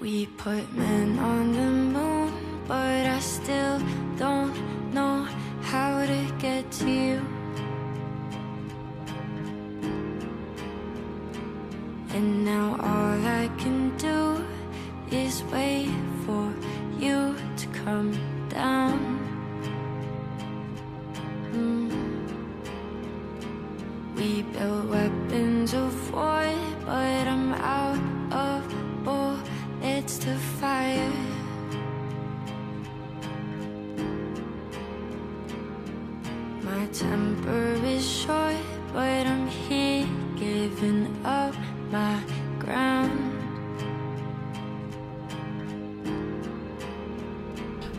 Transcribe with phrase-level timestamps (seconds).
[0.00, 2.32] We put men on the moon,
[2.66, 3.78] but I still
[4.16, 4.79] don't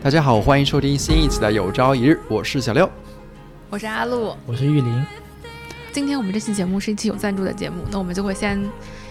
[0.02, 2.90] 大家好，欢迎收听新一期的有朝一日，我是小六。
[3.70, 4.36] 我是阿露。
[4.44, 5.06] 我是玉林。
[5.92, 8.60] 今天我们这期节目是一期有赞助的节目，那我们就会先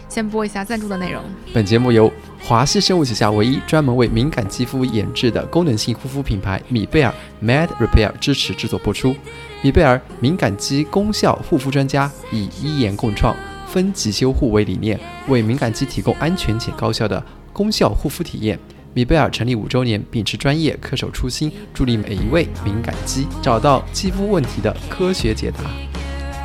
[0.10, 1.24] 先播一下赞助的内容。
[1.54, 2.12] 本节目由
[2.44, 9.16] 华西生物旗下唯一专门为敏感肌肤研制的功能性护肤品牌米贝尔 Med Repair 支持制作播出。
[9.62, 13.34] 米贝尔敏感肌功效护肤专家，以医研共创、
[13.66, 18.60] 分级修护为理念，为敏感肌提供安全且高效的功效护肤体验。
[18.94, 25.64] 米贝尔成立五周年，秉持专业、恪守初心，助力每一位敏感肌找到肌肤问题的科学解答。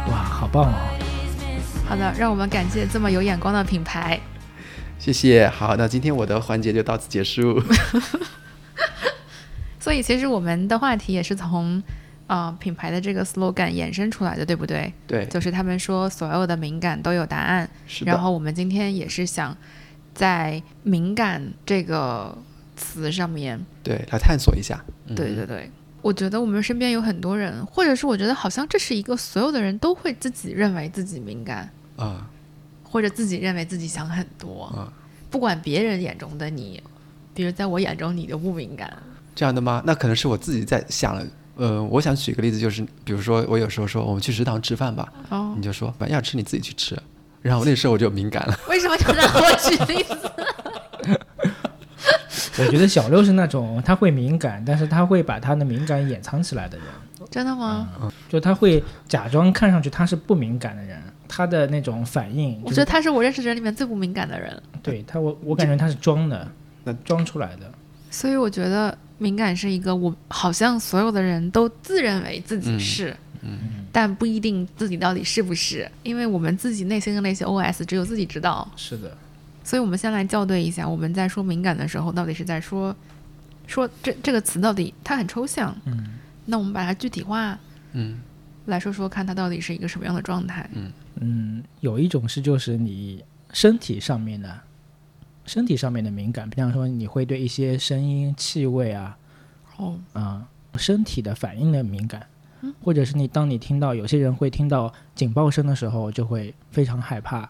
[0.09, 0.75] 哇，好棒哦！
[1.89, 4.21] 好的，让我们感谢这么有眼光的品牌。
[4.97, 5.49] 谢谢。
[5.49, 7.61] 好，那今天我的环节就到此结束。
[9.81, 11.83] 所以其实我们的话题也是从
[12.29, 14.93] 呃品牌的这个 slogan 衍生出来的，对不对？
[15.09, 18.05] 对，就是他们说所有的敏感都有答案，是。
[18.05, 19.57] 然后我们今天也是想
[20.17, 22.37] 在敏感这个
[22.77, 24.85] 词上面，对，来探索一下。
[25.07, 25.71] 嗯对对对。
[26.03, 32.29] 我觉得我们身边有很多人，或者是我觉得好像这是一个所有的人都会自己认为自己敏感，啊
[32.83, 34.93] 或者自己认为自己想很多，啊，
[35.31, 36.81] 不管别人眼中的你，
[37.35, 38.93] 比如在我眼中你就不敏感，
[39.35, 39.83] 这样的吗？
[39.85, 41.27] 那可能是我自己在想了。
[41.57, 46.97] 呃，我想举个例子，就是比如说我有时候说我们去食堂吃饭吧，哦你，就说反正要吃你自己去吃，
[47.47, 48.59] 然后那时候我就敏感了。
[48.69, 50.19] 为什么就让我举例子？
[52.59, 56.87] 我觉得小六是那种他会敏感，但是他会把他的敏感掩藏起来的人，
[57.31, 57.89] 真的吗？
[58.29, 66.49] 就他会假装看上去他是不敏感的人，他的那种反应，我觉得他是我认识的人里面最不敏感的人，对他我我感觉他是装的，
[66.83, 67.71] 那装出来的。
[68.11, 73.17] 所以我觉得敏感是一个我好像所有的人都自认为自己是，嗯
[73.93, 78.67] 但不一定自己到底是不是，因为我们自己内心的那些 OS 只有自己知道。
[78.77, 79.17] 是的，
[79.65, 82.95] 所以我们先来校对一下，我们在说敏感的时候，到底是在说
[83.67, 86.15] 说这这个词到底它很抽象，嗯。
[86.49, 87.59] 那我们把它具体化
[87.93, 88.19] 嗯。
[88.67, 90.69] 来说说看，它到底是一个什么样的状态？
[91.21, 94.61] 嗯，有一种是就是你身体上面的，
[95.45, 99.17] 身体上面的敏感，比方说你会对一些声音、气味啊，
[99.77, 102.27] 哦，啊、身体的反应的敏感，
[102.81, 107.49] 或者是你当你听到有些人会听到警报声的时候就会非常害怕，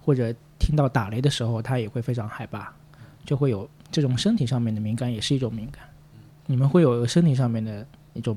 [0.00, 2.72] 或者听到打雷的时候他也会非常害怕，
[3.24, 5.84] 就会有这种身体上面的敏感，也是一种敏感。
[6.46, 8.36] 你们会有身体上面的一种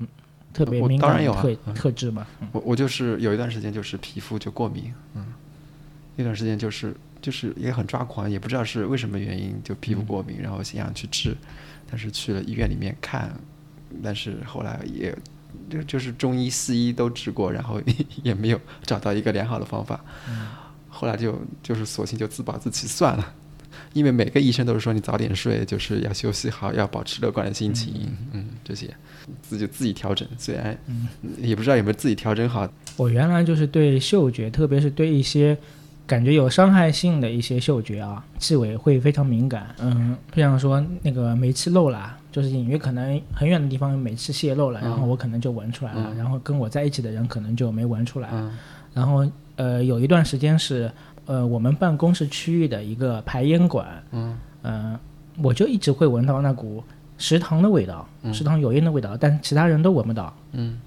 [0.54, 2.26] 特别我敏当然有啊感的特、嗯特质吗？
[2.40, 5.26] 嗯我我就是有一段时间就是皮肤就过敏，嗯，
[6.16, 11.36] 那段时间就是就是也很抓狂，也不知道是为什么原因就皮肤过敏，然后想去治，
[11.90, 13.38] 但是去了医院里面看，
[14.04, 15.18] 但是后来也
[15.70, 17.82] 就就是中医西医都治过，然后
[18.24, 20.00] 也没有找到一个良好的方法，
[20.90, 23.34] 后来就就是索性就自暴自弃算了。
[23.92, 28.94] 因为每个医生都是说你早点睡，就是要休息好，要保持乐观的心情，嗯，这些
[29.42, 30.28] 自己自己调整。
[30.38, 30.78] 虽然
[31.38, 35.58] 也不知道有没有自己调整好，我原来就是对嗅觉，特别是对一些
[36.08, 39.68] 感觉有伤害性的一些嗅觉啊，气味会非常敏感。
[39.80, 48.30] 嗯，比方说那个煤气漏了，就是隐约可能很远的地方有煤气泄漏了，然后我可能就闻出来了，嗯然后跟我在一起的人可能就没闻出来。
[48.32, 48.56] 嗯
[48.94, 50.90] 然后呃，有一段时间是
[51.26, 55.00] 呃我们办公室区域的一个排烟管，嗯嗯、
[55.42, 56.84] 我就一直会闻到那股
[57.18, 60.34] 食堂的味道，嗯食堂油烟的味道，但其他人都闻不到。
[60.54, 60.80] 嗯。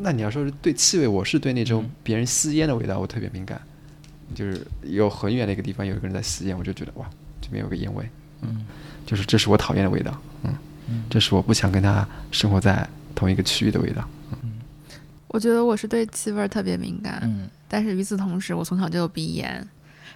[0.00, 3.60] 那你要说是对气味，我是对那种别人吸烟的味道我特别敏感，
[4.34, 7.08] 就是有很远的一个地方有一个人在吸烟，我就觉得哇，
[7.40, 8.08] 这边有个烟味，
[8.42, 8.64] 嗯，
[9.06, 10.20] 就是这是我讨厌的味道，
[10.88, 14.06] 嗯，这是我不想跟他生活在同一个区域的味道。
[14.42, 14.52] 嗯。
[15.28, 17.48] 我觉得我是对气味特别敏感，嗯。
[17.68, 19.66] 但是与此同时，我从小就有鼻炎，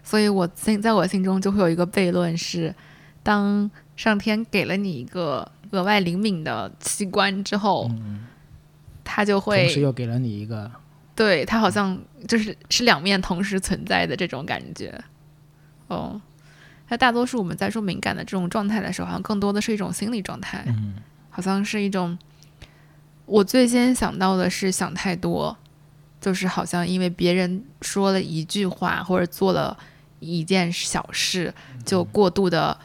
[0.05, 2.75] 所以我心在我心中就会有一个悖论是，
[3.23, 8.27] 当上天给了你一个额外灵敏的器官之后，嗯，
[9.07, 10.71] 它就会同时又给了你一个
[11.15, 11.99] 对他好像
[12.29, 14.93] 就是是两面同时存在的这种感觉。
[15.87, 16.21] 哦，
[16.89, 20.97] 那大多数我们在说敏感的这种状态的时候，好像更多的是一种心理状态，嗯
[21.31, 22.19] 好像是一种。
[23.25, 25.57] 我最先想到的是想太多，
[26.21, 29.77] 就是好像因为别人说了一句话或者做了
[30.21, 31.53] 一件小事，
[31.85, 32.79] 就过度的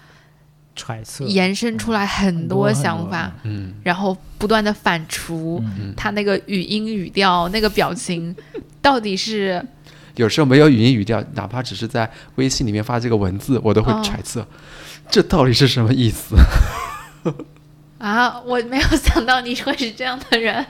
[0.75, 3.73] 揣测延伸出来很多想法，嗯。
[3.83, 5.61] 然后不断的反刍。
[5.77, 5.93] 嗯。
[5.95, 8.35] 他那个语音语调、那个表情，
[8.81, 9.63] 到底是
[10.15, 14.01] 有时候没有语音语调，哪怕只是在微信里面发这个文字，我都会哦。
[14.03, 14.45] 揣测，
[15.09, 16.35] 这到底是什么意思？
[17.97, 18.41] 啊？
[18.41, 20.65] 我没有想到你会是这样的人，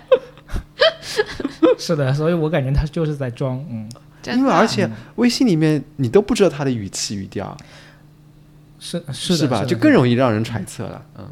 [1.80, 3.89] 是的，所以我感觉他就是在装，嗯，
[4.27, 7.56] 因为而且微信里面你都不知道他的语气语调，
[8.81, 9.63] 是是的吧？
[9.63, 11.06] 就更容易让人揣测了。
[11.18, 11.25] 嗯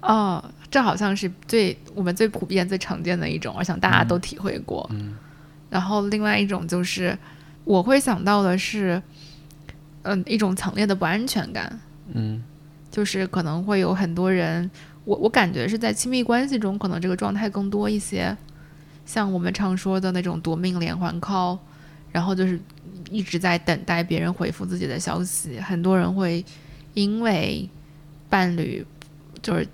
[0.00, 4.88] 哦，这好像是最我们最普遍、最常见的一种，我想大家都体会过。
[4.92, 5.14] 嗯
[5.68, 7.16] 然后另外一种就是，
[7.64, 9.02] 我会想到的是，
[10.02, 11.78] 嗯、一种强烈的不安全感，
[12.14, 12.42] 嗯
[12.88, 14.70] 就是可能会有很多人，
[15.04, 18.34] 我我感觉是在亲密关系中，可能这个状态更多一些，
[19.04, 21.58] 像我们常说的那种夺命连环 call，
[22.16, 22.58] 然后就是
[23.10, 26.42] 一直在等待别人回复自己的消息，很多人会
[26.94, 27.68] 因为
[28.30, 28.82] 伴侣
[29.42, 29.68] 就是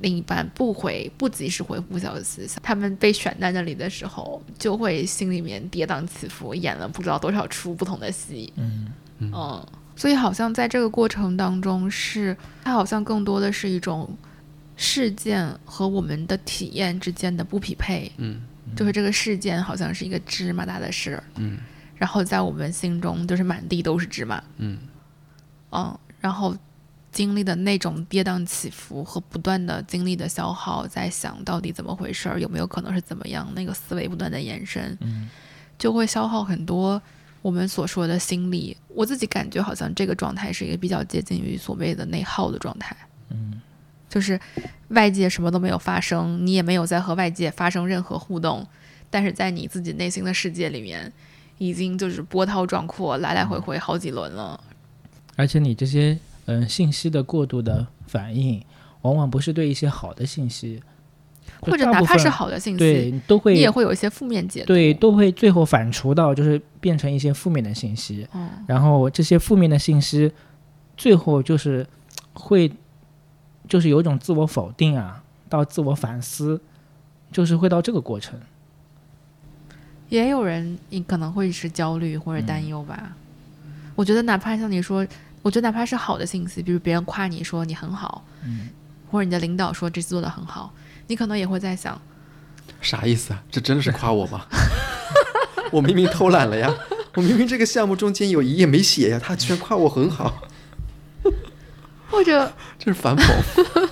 [0.00, 8.52] 另一半不回不及时回复消息，他们被选在那里的时候，就会心里面跌宕起伏，演了不知道多少出不同的戏。
[8.56, 8.88] 嗯
[9.20, 9.64] 嗯，
[9.94, 14.18] 所以好像在这个过程当中是，它好像更多的是一种
[14.76, 18.42] 事件和我们的体验之间的不匹配，嗯。
[18.74, 21.58] 就是这个事件好像是一个芝麻大的事儿，嗯
[21.96, 24.78] 然后在我们心中就是满地都是芝麻，嗯。
[25.70, 26.56] 嗯，然后
[27.10, 35.28] 经历的那种跌宕起伏和不断的经历的消耗，在想到底怎么回事儿，有没有可能是怎么样，那个思维不断的延伸，嗯。
[35.76, 37.02] 就会消耗很多
[37.42, 38.76] 我们所说的心力。
[38.88, 42.96] 我自己感觉好像这个状态是一个比较接近于所谓的内耗的状态，
[43.30, 43.60] 嗯。
[44.08, 44.38] 就是
[44.90, 48.64] 外界什么都没有发生，你也没有在和外界发生任何互动，
[49.10, 51.12] 但是在你自己内心的世界里面，
[51.66, 54.58] 已经就是波涛壮阔，来来回回好几轮了。
[55.36, 58.62] 而且你这些嗯、呃信息的过度的反应，
[59.02, 60.82] 往往不是对一些好的信息，
[61.60, 64.66] 或者哪怕是好的信息，对都会你也会有一些负面解读。
[64.66, 70.30] 对，都会最后反刍到就是变成一些负面的信息，嗯，然后这些负面的信息，
[70.96, 71.86] 最后就是
[72.32, 72.70] 会
[73.68, 76.60] 就是有一种自我否定啊，到自我反思，
[77.32, 78.38] 就是会到这个过程。
[80.14, 83.12] 也有人你可能会是焦虑或者担忧吧。
[83.96, 85.06] 我觉得哪怕像你说，
[85.42, 88.68] 我觉得哪怕是好的信息，比如别人夸你说你很好，嗯
[89.10, 90.72] 或者你的领导说这次做的很好，
[91.08, 92.00] 你可能也会在想，
[92.80, 93.42] 啥意思啊？
[93.50, 94.46] 这真的是夸我吗？
[95.72, 96.72] 我明明偷懒了呀，
[97.14, 100.42] 我明明这个项目中间有一页没写呀，他居然夸我很好，
[102.08, 103.88] 或者 这是反讽。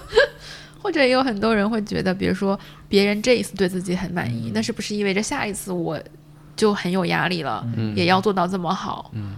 [0.83, 2.59] 或者也有很多人会觉得，比如说
[2.89, 5.99] 别人这一次对自己很满意，那是不是意味着下一次我
[6.57, 9.11] 就很有压力了，嗯也要做到这么好？
[9.15, 9.37] 嗯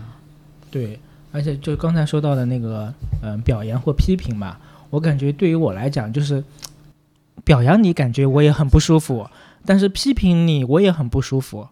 [0.71, 0.99] 对，
[1.31, 2.93] 而且就刚才说到的那个
[3.23, 4.59] 嗯、呃表扬或批评吧，
[4.91, 6.43] 我感觉对于我来讲，就是
[7.45, 9.29] 表扬你，感觉我也很不舒服，
[9.67, 11.69] 但是批评你，我也很不舒服。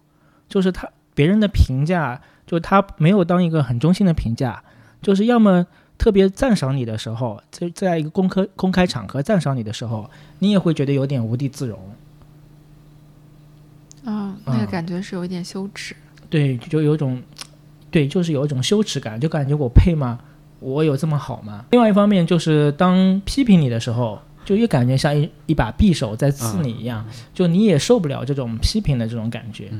[0.47, 4.63] 就是他别人的评价，就他没有当一个很中性的评价，
[5.01, 5.65] 就是要么
[5.97, 10.09] 特别赞赏你的时候，在在一个公开公开场合赞赏你的时候，
[10.39, 11.79] 你也会觉得有点无地自容。
[14.05, 15.95] 嗯，那个嗯感觉是有一点羞耻。
[16.29, 17.21] 对，就有一种，
[17.89, 20.19] 对，就是有一种羞耻感，就感觉我配吗？
[20.59, 21.65] 我有这么好吗？
[21.71, 29.71] 另外一方面，就是当批评你的时候，就越感觉像一一把匕首在刺你一样，就你也受不了这种批评的这种感觉。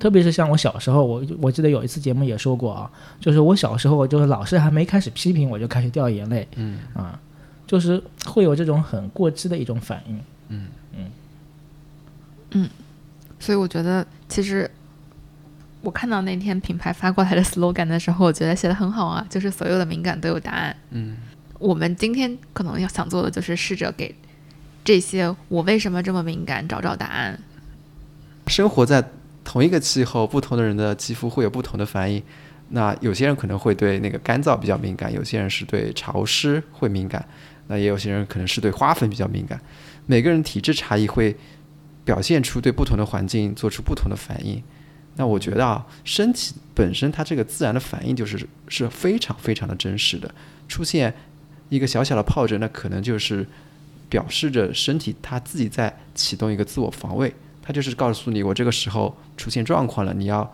[0.00, 2.90] 特别是像我小时候，我我记得有一次节目也说过啊，
[3.20, 7.20] 就是我小时候就是老师还没开始批评我就开始掉眼泪，嗯啊，
[7.66, 10.18] 就是会有这种很过激的一种反应。
[10.48, 10.66] 嗯
[10.96, 11.10] 嗯
[12.52, 12.70] 嗯
[13.38, 14.68] 所以我觉得，其实
[15.82, 20.74] 我看到那天品牌发过来的 slogan 的时候，我觉得写的很好啊，就是所有的敏感都有答案。
[20.90, 21.16] 嗯
[21.58, 24.14] 我们今天可能要想做的就是试着给
[24.82, 27.38] 这些我为什么这么敏感找找答案。
[28.46, 29.06] 生活在
[29.50, 32.22] 同一个气候，不同的人的肌肤会有不同的反应。
[32.68, 37.28] 那有些人可能会对那个干燥比较敏感，有些人是对潮湿会敏感，
[37.66, 39.60] 那也有些人可能是对花粉比较敏感。
[40.06, 41.36] 每个人体质差异会
[42.04, 44.62] 表现出对不同的环境做出不同的反应。
[45.16, 48.38] 那我觉得啊，身体本身它这个自然的反应就是
[48.68, 50.32] 是非常非常的真实的。
[50.68, 51.12] 出现
[51.70, 53.44] 一个小小的疱疹，那可能就是
[54.08, 57.34] 表示着身体它自己在启动一个自我防卫，
[57.70, 60.52] 它就是告诉你我这个时候出现状况了，你要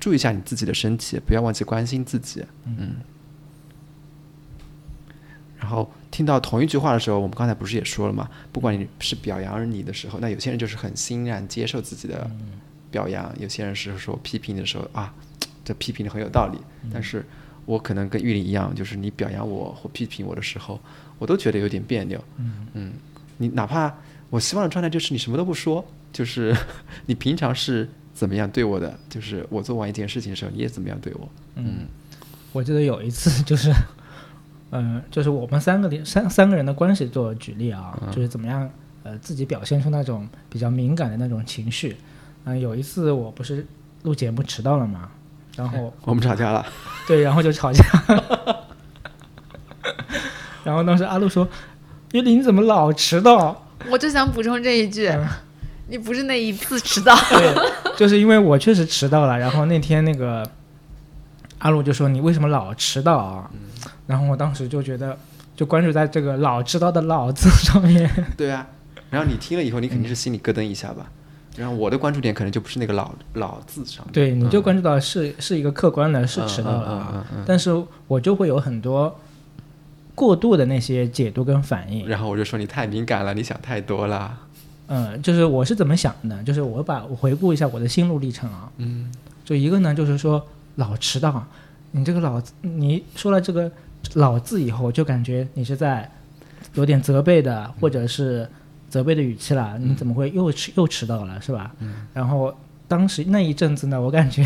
[0.00, 2.42] 注意一下你自己的身体，不要忘记关心自己。
[2.64, 2.94] 嗯
[5.60, 8.30] 然后听到同一句话的时候，我们刚才不是也说了嘛？
[8.50, 12.28] 不管你是表扬你的时候，那有些人就是很欣然接受自己的
[12.90, 15.12] 表扬，有些人是说批评的时候啊，
[15.62, 16.58] 这批评的很有道理。
[16.90, 17.22] 但是
[17.66, 20.80] 我可能跟玉林一样，就是你表扬我或批评我的时候，
[21.18, 22.18] 我都觉得有点别扭。
[22.72, 22.94] 嗯
[23.36, 23.94] 你哪怕
[24.30, 26.54] 我希望的状态就是你什么都不说，就是
[27.06, 31.28] 你平常是怎么样对我的，就是我做完一件事情的时候，你也怎么样对我。
[31.54, 31.86] 嗯，
[32.52, 33.72] 我记得有一次就是，
[34.70, 38.70] 嗯、就是我们三个的三三个人的关系做举例啊，就是怎么样
[39.02, 41.96] 呃自己表现出那种比较敏感的那种情绪。
[42.44, 43.66] 嗯、有一次我不是
[44.02, 45.10] 录节目迟到了嘛，
[45.56, 46.66] 然后我们吵架了，
[47.06, 47.84] 对，然后就吵架。
[50.64, 51.48] 然后当时阿路说
[52.12, 55.28] ：“玉林你怎么老迟到我就想补充这一句，嗯
[55.92, 57.54] 你不是那一次迟到，？” 对，
[57.96, 59.38] 就是因为我确实迟到了。
[59.38, 60.42] 然后那天那个
[61.58, 63.50] 阿鲁就说：“你为什么老迟到啊？”
[64.08, 65.16] 然后我当时就觉得，
[65.54, 68.10] 就关注在这个“老迟到”的“老”字上面。
[68.36, 68.66] 对啊。
[69.10, 71.06] 然后你听了以后，你肯定是心里咯噔一下吧。
[71.54, 77.08] 然后我的关注点可能就不是那个老老字上面，对，你就嗯关注到是是一个客观的，是迟到了嗯啊。
[77.12, 77.70] 嗯嗯嗯但是
[78.08, 79.20] 我就会有很多
[80.14, 82.08] 过度的那些解读跟反应。
[82.08, 84.34] 然后我就说你太敏感了，你想太多了。
[84.94, 86.42] 嗯，就是我是怎么想的？
[86.42, 88.70] 就是我把我回顾一下我的心路历程啊。
[88.76, 89.10] 嗯
[89.42, 90.46] 就一个呢，就是说
[90.76, 91.44] 老迟到，
[91.92, 93.72] 你这个老，你说了这个
[94.14, 96.10] 老字以后，就感觉你是在
[96.74, 98.46] 有点责备的，或者是
[98.90, 99.78] 责备的语气了。
[99.78, 101.72] 你怎么会又迟又迟到了，是吧？
[101.80, 102.54] 嗯然后
[102.86, 104.44] 当时那一阵子呢，我感觉，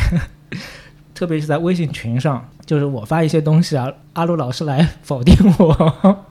[1.13, 6.25] 特别是在微信群上，就是我发一些东西啊，阿鲁老师来否定我。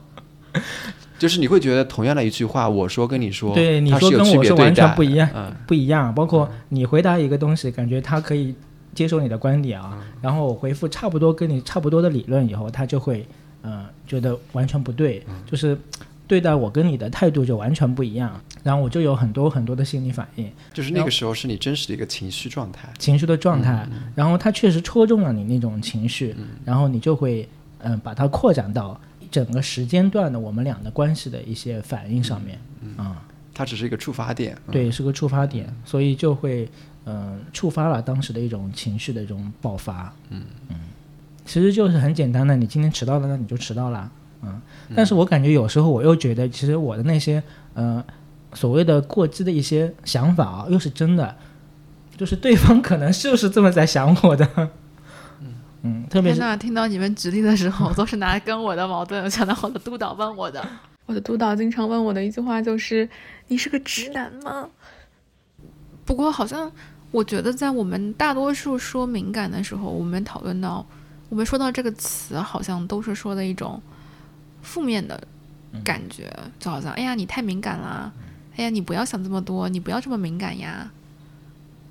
[1.18, 5.54] 就是你会觉得同样的一句话，我说跟你说，对你说跟我说完全不一样嗯。
[5.66, 8.54] 不一样，包括你回答一个东西，感觉他可以
[8.94, 13.26] 接受你的观点啊，然后我回复差不多跟你差不多的理论以后，他就会
[13.62, 15.78] 呃觉得完全不对，就是
[16.28, 22.90] 对待我跟你的态度就完全不一样，然后我就有很多很多的心理反应、就是那个时候是你真实的一个情绪状态。
[22.98, 27.48] 情绪的状态，然后他确实戳中了你那种情绪，然后你就会
[27.80, 29.00] 嗯、呃把它扩展到
[29.36, 32.58] 整个时间段的我们俩的关系的一些反应上面，
[32.96, 33.22] 啊、
[33.54, 34.58] 它只是一个触发点。
[34.68, 36.70] 嗯，对，是个触发点，所以就会
[37.04, 40.14] 嗯、呃触发了当时的一种情绪的一种爆发。
[40.30, 40.78] 嗯嗯
[41.44, 44.10] 其实就是很简单的，你今天迟到了，那你就迟到了。
[44.42, 44.62] 嗯，
[44.96, 48.02] 但是我感觉有时候我又觉得，其实我的那些呃
[48.54, 51.36] 所谓的过激的一些想法啊，又是真的，
[52.16, 54.70] 就是对方可能就是这么在想我的。
[55.88, 60.68] 嗯，特别是天呐，听到你们举例的时候，都是拿跟我的矛盾想到我的督导问我的。
[61.06, 63.08] 我的督导经常问我的一句话就是
[63.48, 64.68] ：“你是个直男吗？”
[66.04, 66.72] 不过好像
[67.12, 70.84] 我觉得，在我们大多数说敏感的时候，我们讨论到，
[71.30, 73.80] 我们说到这个词，好像都是说的一种
[74.64, 75.22] 负面的
[75.84, 78.12] 感觉，就好像哎呀你太敏感啦，
[78.58, 80.90] 哎呀你不要想这么多，你不要这么敏感呀。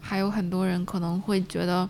[0.01, 1.89] 还有很多人可能会觉得。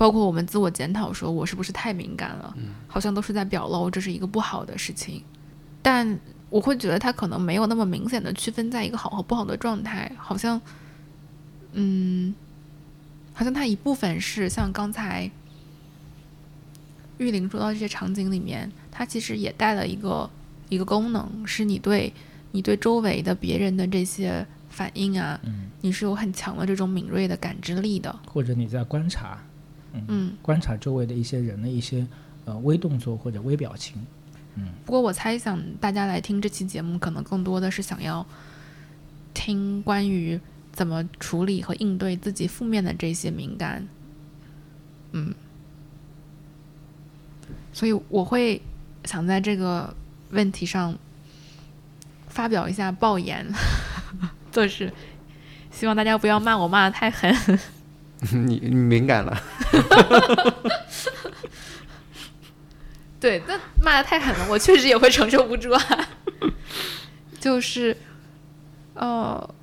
[0.00, 2.56] 包括我们自我检讨，说我是不是太敏感了，
[2.88, 5.22] 好像都是在表露这是一个不好的事情。
[5.82, 10.58] 但我会觉得他可能没有那么明显的区分在一个好和不好的状态，好像，
[11.74, 12.34] 嗯，
[13.34, 15.30] 好像他一部分是像刚才
[17.18, 20.30] 玉玲说到这些场景里面，它其实也带了一个
[20.70, 22.10] 一个功能，是你对
[22.52, 25.38] 你对周围的别人的这些反应啊，
[25.82, 29.38] 你是有很强的这种敏锐的感知力的，或者你在观察，
[29.92, 30.32] 嗯。
[30.42, 32.06] 观察周围的一些人的一些
[32.44, 34.04] 呃微动作或者微表情。
[34.56, 38.26] 嗯不过我猜想大家来听这期节目，可能更多的是想要
[39.32, 40.38] 听关于
[40.72, 43.86] 怎么处理和应对自己负面的这些敏感，
[45.12, 45.32] 嗯，
[47.72, 48.60] 所以我会
[49.04, 49.94] 想在这个
[50.30, 50.98] 问题上
[52.28, 53.46] 发表一下爆言，
[54.50, 54.92] 就是
[55.70, 57.32] 希望大家不要骂我骂的太狠。
[58.32, 59.42] 你你敏感了。
[63.18, 66.08] 对，那骂的太狠了，我确实也会承受不住啊。
[67.38, 67.94] 就是，
[68.94, 69.54] 呃，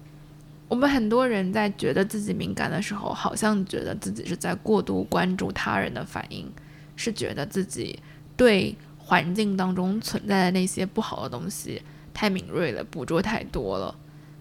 [0.67, 6.51] 我们很多人在觉得自己敏感的时候，好像觉得自己是在过度关注他人的反应，
[6.95, 7.99] 是觉得自己
[8.35, 11.81] 对环境当中存在的那些不好的东西
[12.13, 13.95] 太敏锐了，捕捉太多了。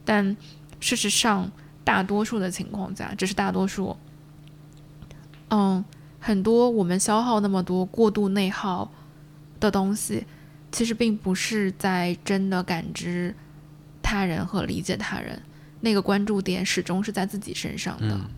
[0.04, 0.36] 但
[0.78, 1.50] 事实上，
[1.84, 3.96] 大多数的情况下，这是大多数。
[5.48, 5.84] 嗯，
[6.18, 8.90] 很多我们消耗那么多过度内耗
[9.60, 10.26] 的东西，
[10.72, 13.34] 其实并不是在真的感知
[14.02, 15.40] 他人和理解他人，
[15.80, 18.14] 那个关注点始终是在自己身上的。
[18.14, 18.28] 嗯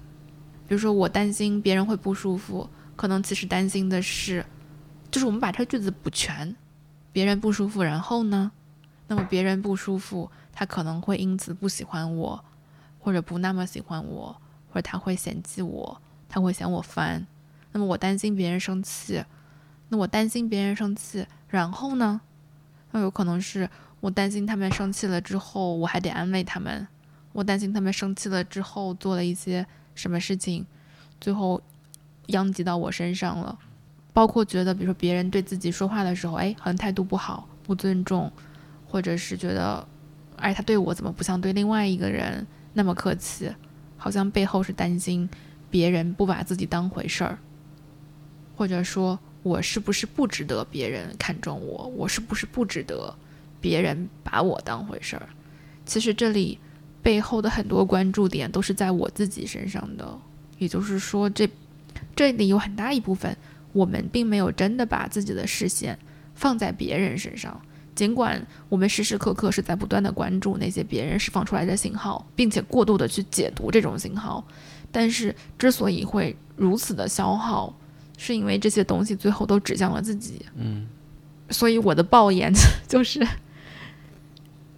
[0.68, 4.44] 比如说，我担心别人会不舒服，可能其实担心的是，
[5.10, 6.54] 就是我们把这个句子补全，
[7.10, 8.52] 别人不舒服，然后呢？
[9.06, 12.44] 那么别人不舒服，他可能会因此不喜欢我，
[12.98, 14.38] 或者不那么喜欢我，
[14.70, 15.98] 或者他会嫌弃我，
[16.28, 17.26] 他会嫌我烦。
[17.72, 19.24] 那么我担心别人生气，
[19.88, 22.20] 那我担心别人生气，然后呢？
[22.90, 23.68] 那有可能是
[24.00, 26.86] 我担心他们生气了之后，我还得安慰他们。
[27.32, 30.66] 我担心他们生气了之后做了一些什么事情，
[31.20, 31.60] 最后
[32.28, 33.58] 殃及到我身上了。
[34.12, 38.32] 包括觉得，比如说别人对自己说话的时候，哎，好像态度不好，不尊重，
[38.86, 39.86] 或者是觉得，
[40.36, 43.52] 哎，他对我怎么不像对另外一个人那么客气？
[43.96, 45.28] 好像背后是担心
[45.70, 47.38] 别人不把自己当回事儿，
[48.56, 51.86] 或者说我是不是不值得别人看重我？
[51.96, 53.14] 我是不是不值得
[53.60, 55.28] 别人把我当回事儿？
[55.86, 56.58] 其实这里
[57.02, 60.18] 背后的很多关注点都是在我自己身上的，
[60.58, 61.48] 也就是说，这
[62.14, 63.36] 这里有很大一部分。
[63.74, 65.96] 我们并没有真的把自己的视线
[66.34, 67.60] 放在别人身上，
[67.94, 74.42] 尽管我们时时刻刻是在不断的关注那些别人释放出来的信号，并且过度的去解读这种信号，
[74.98, 77.72] 但是之所以会如此的消耗，
[78.16, 80.44] 是因为这些东西最后都指向了自己。
[80.56, 80.88] 嗯，
[81.50, 82.52] 所以我的抱怨
[82.88, 83.24] 就是，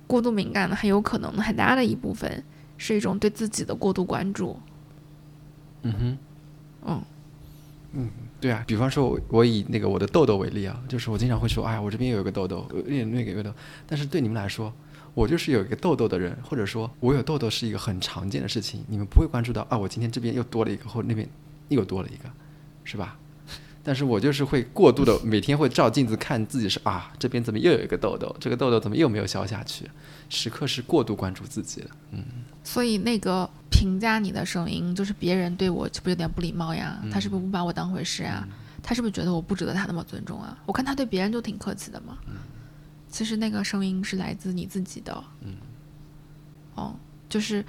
[0.06, 2.44] 过度敏感的很有可能很大的一部分
[2.76, 4.60] 是一种对自己的过度关注。
[5.84, 6.18] 嗯哼，
[6.84, 7.02] 嗯，
[7.94, 8.10] 嗯。
[8.42, 13.50] 对啊，比方说，我我以那个我的痘痘为例啊，就是我经常会说，哎呀，我这边有一个痘痘，有点那个有个痘，
[13.86, 14.70] 但是对你们来说，
[15.14, 21.28] 我就是有一个痘痘的人，或者说我有痘痘是一个很常见的事情，你们不会关注到啊，我今天这边又多了一个，或者那边
[21.68, 22.30] 又多了一个，
[22.84, 23.16] 是吧？
[23.82, 29.90] 但是我就是会过度的每天会照镜子看自己是啊，这边怎么又有一个痘痘，这个痘痘怎么又没有消下去，
[30.28, 32.22] 时刻是过度关注自己的，嗯。
[32.62, 37.02] 所以那个评价你的声音，就是别人对我是不是有点不礼貌呀？
[37.10, 38.46] 他是不是不把我当回事啊？
[38.82, 40.56] 他是不是觉得我不值得他那么尊重啊？
[40.66, 42.18] 我看他对别人就挺客气的嘛。
[43.10, 45.24] 其实那个声音是来自你自己的。
[45.40, 45.56] 嗯。
[46.74, 46.94] 哦，
[47.28, 47.64] 就是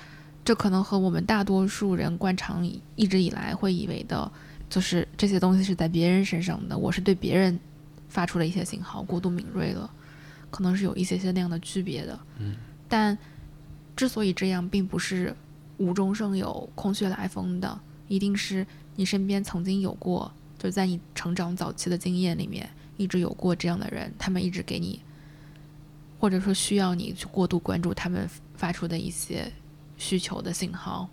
[0.45, 4.31] 这可能和我们大多数人惯常一直以来会以为的，
[4.69, 7.59] 就是这些东西是在别人身上的，我是对别人
[8.07, 9.91] 发出了一些信号过度敏锐了，
[10.49, 12.19] 可能是有一些些那样的区别的。
[12.37, 12.55] 嗯。
[12.87, 13.17] 但。
[13.93, 15.35] 之所以这样，并不是
[15.77, 24.99] 无中生有、空穴来风的，一定是你身边曾经有过，就在你成长早期的经验里面，一直有过这样的人，他们一直给你，
[26.21, 29.51] 或者说需要你去过度关注他们发出的一些
[29.97, 31.09] 需求的信号，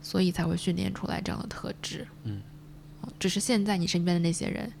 [0.00, 2.06] 所以才会训练出来这样的特质。
[2.22, 2.40] 嗯，
[3.18, 4.72] 只是现在你身边的那些人，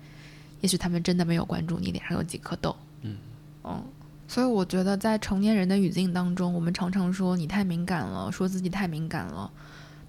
[0.60, 2.76] 也许他们真的没有关注你脸上有几颗痘。
[3.02, 3.16] 嗯，
[3.64, 3.82] 嗯。
[4.28, 9.50] 所以我觉得，在成年人的语境当中，我们常常说你太敏感了，说自己太敏感了，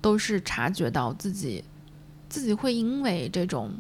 [0.02, 1.64] 都是察觉到自己
[2.30, 3.72] 自己会因为这种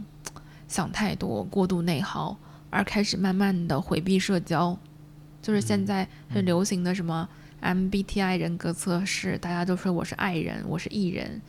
[0.68, 2.36] 想太多、过度内耗
[2.72, 4.76] 而开始慢慢的回避社交。
[5.47, 7.25] 就是现在很流行的什么
[7.62, 11.41] MBTI 人格测试，大家都说我是爱人，我是 E 人，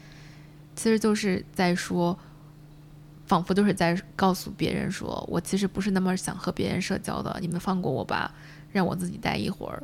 [0.76, 2.16] 其实就是在说，
[3.26, 8.32] 仿佛就是在告诉别人说我其实不是那么想和别人社交的，你们放过我吧。
[8.70, 9.82] 让我自己待一会儿。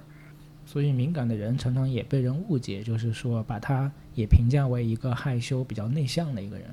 [0.64, 6.66] 所以敏感的人常常也被人误解，就是说把他也评价为一个害羞、比较内向的一个人。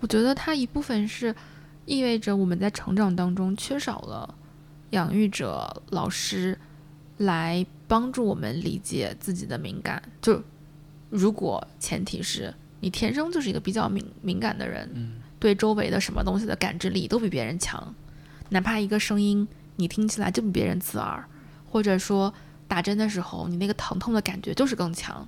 [0.00, 1.32] 我觉得他一部分是
[1.84, 4.34] 意味着我们在成长当中缺少了
[4.92, 6.58] 养育者、老师
[7.18, 10.02] 来帮助我们理解自己的敏感。
[10.22, 10.42] 就
[11.10, 14.88] 如果前提是你天生就是一个比较敏敏感的人，
[15.38, 17.94] 对周围的什么东西的感知力都比别人强，
[18.48, 19.46] 哪怕一个声音。
[19.76, 21.24] 你听起来就比别人刺耳，
[21.68, 22.32] 或者说
[22.68, 25.26] 打针的时候你那个疼痛的感觉就是更强，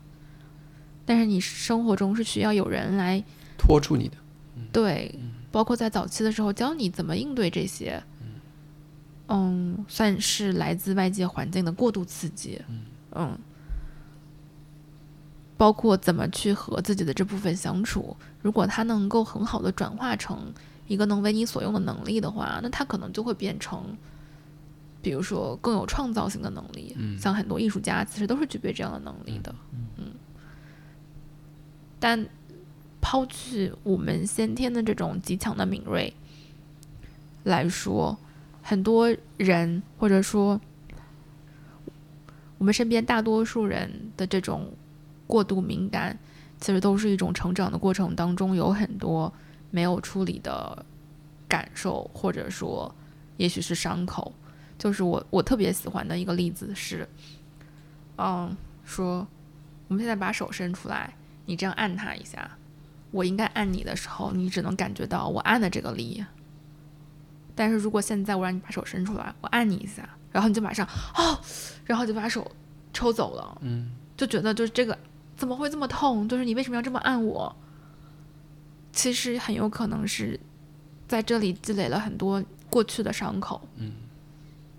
[1.06, 3.24] 但是你生活中是需要有人来
[3.56, 4.16] 拖住你的，
[4.70, 5.18] 对，
[5.50, 8.00] 包括在早期的时候教你怎么应对这些，
[9.28, 12.60] 嗯，算是来自外界环境的过度刺激，
[13.12, 13.38] 嗯，
[15.56, 20.52] 包括怎么去和自己的这部分相处，如果他能够很好的转化成
[20.86, 23.96] 一个能为你所用的能力的话，那他可能就会变成。
[25.02, 29.54] 比如说更有创造性的能力，像很多艺术家其实都是具备这样的能力的。
[29.98, 30.12] 嗯，
[32.00, 32.26] 但
[33.02, 36.10] 抛去我们先天的这种极强的敏锐
[37.42, 38.18] 来说，
[38.66, 40.58] 很多人或者说
[42.56, 44.72] 我们身边大多数人的这种
[45.26, 46.18] 过度敏感，
[46.58, 49.30] 其实都是一种成长的过程当中有很多
[49.70, 50.84] 没有处理的
[51.46, 52.92] 感受，或者说
[53.36, 54.32] 也许是伤口。
[54.78, 57.06] 就是我我特别喜欢的一个例子是，
[58.16, 59.26] 嗯，说
[59.88, 62.50] 我们现在把手伸出来，你这样按它一下，
[63.10, 66.24] 我应该按你的时候，你只能感觉到我按的这个力，
[67.54, 70.86] 但是如果现在我让你把手伸出来，我按你一下，然后你就马上
[71.16, 71.38] 哦，
[71.84, 72.50] 然后就把手
[72.92, 73.90] 抽走了，嗯。
[74.16, 74.96] 就觉得就是这个
[75.36, 76.28] 怎么会这么痛？
[76.28, 77.54] 就是你为什么要这么按我？
[78.92, 80.38] 其实很有可能是
[81.08, 82.40] 在这里积累了很多
[82.70, 83.90] 过去的伤口，嗯，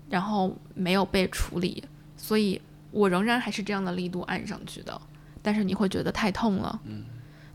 [0.08, 1.84] 然后没有被处理，
[2.16, 2.58] 所以
[2.90, 4.98] 我仍然还是这样的力度按上去的，
[5.42, 7.04] 但是你会觉得太痛了，嗯，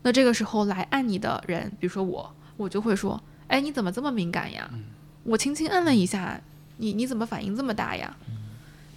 [0.02, 4.70] 那这个时候来按你的人，比如说我，我就会说，哎，你怎么这么敏感呀？
[4.72, 4.84] 嗯
[5.24, 6.40] 我轻轻按了一下，
[6.78, 8.16] 你你怎么反应这么大呀？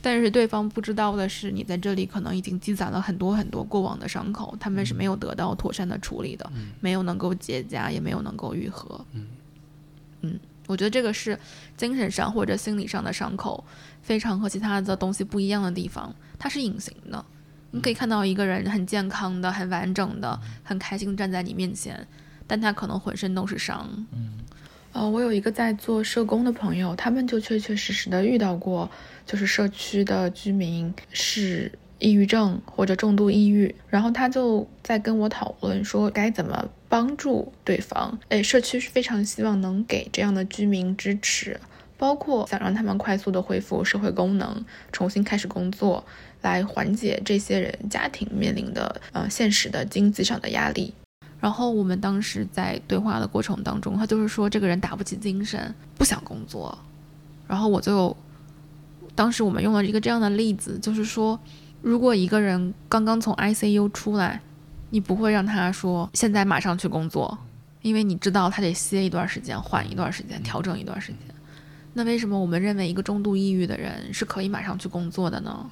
[0.01, 9.03] 但是对方不知道的是，你在这里可能已经积攒了很多很多过往的伤口，他们是没有得到妥善的处理的，嗯没有能够结痂，也没有能够愈合。
[9.13, 9.27] 嗯
[10.21, 11.37] 嗯我觉得这个是
[11.75, 13.63] 精神上或者心理上的伤口，
[14.01, 17.25] 非常和其他的东西不一样的地方，它是隐形的。
[17.71, 22.07] 你可以看到一个人很健康的、很完整的、很开心站在你面前，
[22.47, 23.87] 但他可能浑身都是伤。
[24.11, 24.39] 嗯，
[24.95, 28.89] 呃，我有一个在做社工的朋友，他们就确确实实的遇到过，
[29.25, 38.17] 就是社区的居民是抑郁症或者重度抑郁，然后他就在跟我讨论说该怎么帮助对方。
[38.29, 41.59] 哎，社区是非常希望能给这样的居民支持，
[41.97, 46.05] 包括想让他们快速的恢复社会功能，重新开始工作，
[46.41, 50.93] 来缓解这些人家庭面临的呃现实的经济上的压力。
[51.45, 56.75] 然后我们当时在对话的过程当中，他就是说这个人打不起精神，不想工作。
[57.47, 58.17] 然后我就，
[59.13, 61.39] 当时我们用了一个这样的例子，就是说，
[61.83, 64.41] 如果一个人刚刚从 ICU 出来，
[64.89, 67.37] 你不会让他说现在马上去工作，
[67.83, 71.19] 因为你知道他得歇一段时间，缓一段时间，调整一段时间。
[71.93, 75.69] 那为什么我们认为一个中度抑郁的人是可以马上去工作的呢？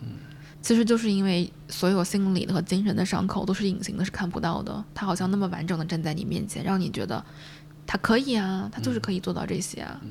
[0.63, 4.83] 其实就是因为所有心理的和精神的伤口都是隐形的，是看不到的。
[4.95, 7.23] 他好像那么完整的站在你面前，让你觉得
[7.85, 10.01] 他可以啊，他就是可以做到这些啊。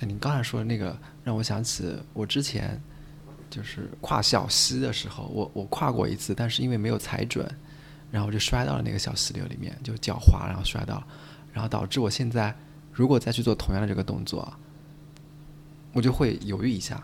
[0.00, 0.94] 哎，你刚才说的那个
[1.24, 2.78] 让我想起我之前
[3.48, 7.50] 就是跨小溪的时候，我我跨过一次，但是因为没有踩准，
[8.10, 11.02] 然后我就摔到了那个小溪流里面，就脚滑，然后摔到，
[11.54, 12.54] 然后导致我现在
[12.92, 14.52] 如果再去做同样的这个动作，
[15.94, 17.02] 我就会犹豫一下，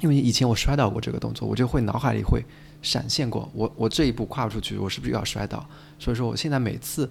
[0.00, 2.44] 因为以前我摔倒过这个动作，我就会脑海里会
[2.82, 5.66] 闪现过，我我这一步跨不出去，我是不是又要摔倒？
[5.98, 7.10] 所以说我现在每次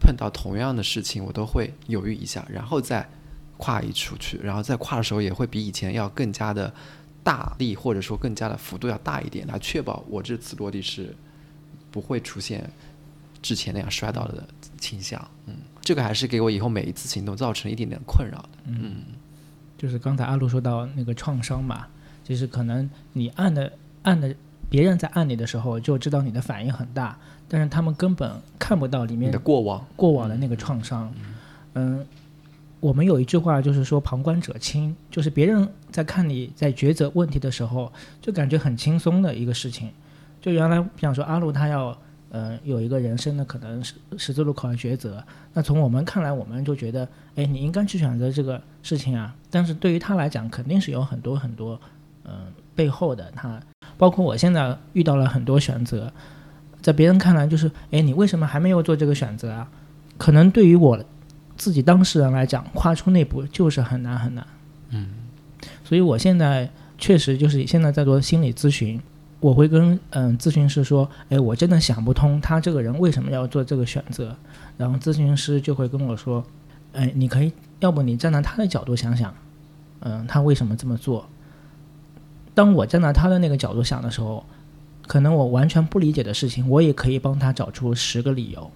[0.00, 3.08] 碰到同样的事情，我都会犹豫一下，然后再
[3.58, 6.72] 跨一出去，然后再跨的时候也会比以前要更加的
[7.22, 11.14] 大力，或者说更加的幅度要大一点，来确保我这次落地是
[11.90, 12.68] 不会出现
[13.40, 14.42] 之前那样摔倒的
[14.80, 15.30] 倾向。
[15.46, 18.48] 嗯，这个还是给我以后每一次行动造成一点点困扰的。
[18.66, 19.04] 嗯
[19.76, 21.86] 就是刚才阿路说到那个创伤嘛，
[22.32, 23.70] 就是可能你按的
[24.04, 24.34] 按的，
[24.70, 27.14] 别人在按你的时候就知道你的反应很大，
[27.46, 31.12] 但是他们根本看不到里面的过往，过往的那个创伤。
[31.74, 32.02] 嗯，
[32.80, 37.92] 我们有一句话就是说“旁观者清”，就是别人在看你在抉择问题的时候，
[38.22, 39.90] 就感觉很轻松的一个事情。
[40.40, 41.94] 就原来比方说阿路他要
[42.30, 49.36] 呃有一个人生的可能十十字路口的抉择，那从我们看来，我们就觉得，哎，你应该去选择这个事情啊。
[49.50, 51.78] 但是对于他来讲，肯定是有很多很多
[52.24, 53.60] 嗯、背后的他，
[53.96, 56.12] 包括我现在遇到了很多选择，
[56.80, 59.68] 在别人看来就是，哎，你为什么还没有做这个选择啊？
[60.18, 61.02] 可能对于我
[61.56, 64.46] 自己当事人来讲，跨出那步就是很难很难。
[64.90, 65.08] 嗯，
[65.84, 69.00] 所以我现在确实就是现在在做心理咨询，
[69.40, 74.36] 我会跟嗯咨询师说，哎，我真的想不通他这个人为什么要做这个选择，
[74.76, 76.44] 然后咨询师就会跟我说，
[76.92, 79.34] 哎，你可以，要不你站在他的角度想想，
[80.00, 81.26] 嗯，他为什么这么做？
[82.54, 84.44] 当我站在他的那个角度想的时候，
[85.06, 88.70] 可能我完全不理解的事情，我也可以帮他找出十个理由。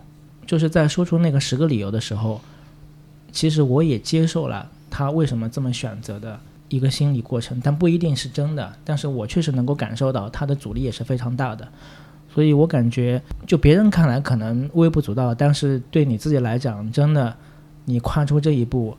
[0.46, 2.40] 就是在说出那个十个理由的时候，
[3.32, 8.72] 其实我也接受了他为什么这么选择的一个心理过程，但不一定是真的。
[8.84, 11.68] 但是我确实能够感受到他的阻力也是非常大的，
[12.32, 17.36] 所以我感觉就别人看来可能微不足道，但是对你自己来讲，真的
[17.84, 18.96] 你跨出这一步，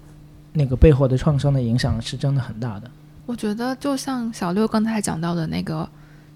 [0.53, 2.91] 那个背后的创伤的影响是真的很大的。
[3.27, 5.87] 我觉得就像小六刚才讲到的那个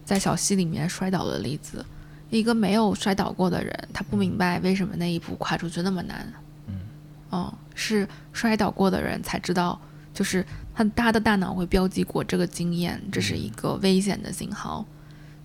[0.05, 1.83] 在小溪里面摔倒的例子，
[2.29, 6.31] 一个没有摔倒过的人，他不明白为什么那一步跨出去那么难。
[6.67, 6.81] 嗯，
[7.29, 9.79] 哦，是摔倒过的人才知道，
[10.13, 14.85] 就是他他的大脑会标记过这个经验，这是一个危险的信号，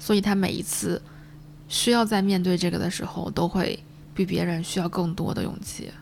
[0.00, 1.00] 所以他每一次
[1.68, 3.78] 需要在面对这个的时候，都会
[4.12, 5.92] 比别人需要更多的勇气。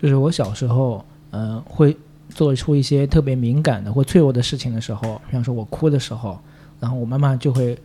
[0.00, 1.96] 就是我小时候，呃，会
[2.38, 6.38] 做出一些特别敏感的或脆弱的事情的时候，比方说我哭的时候，
[6.78, 7.76] 然后我妈妈就会，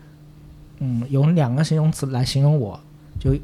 [0.77, 2.79] 嗯，用两个形容词来形容我，
[3.19, 3.35] 就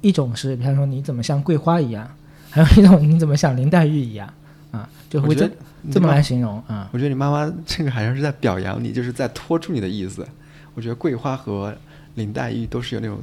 [0.00, 2.10] 一种是，比方说你怎么像桂花一样，
[2.48, 4.26] 还有一种你怎么像林黛玉一样，
[4.70, 5.50] 啊，就会这
[5.92, 6.88] 这么来形容啊。
[6.92, 10.26] 我觉得你妈妈这个好像是在表扬你，就是在托住你的意思。
[10.74, 11.76] 我觉得桂花和
[12.14, 13.18] 林黛玉都是有那种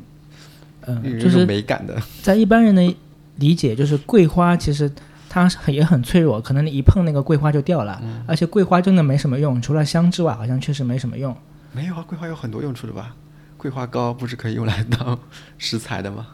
[0.81, 1.99] 嗯，就是美感的。
[2.21, 2.95] 在一般人的
[3.37, 4.91] 理解，就是桂花其实
[5.33, 11.33] 它是也很脆弱，可能你一碰那个桂花就掉了，嗯而且桂花真的没什么用，除了香之外，好像确实没什么用。
[11.71, 13.15] 没有啊，桂花有很多用处的吧？
[13.55, 15.17] 桂花糕不是可以用来当
[15.57, 16.27] 食材的吗？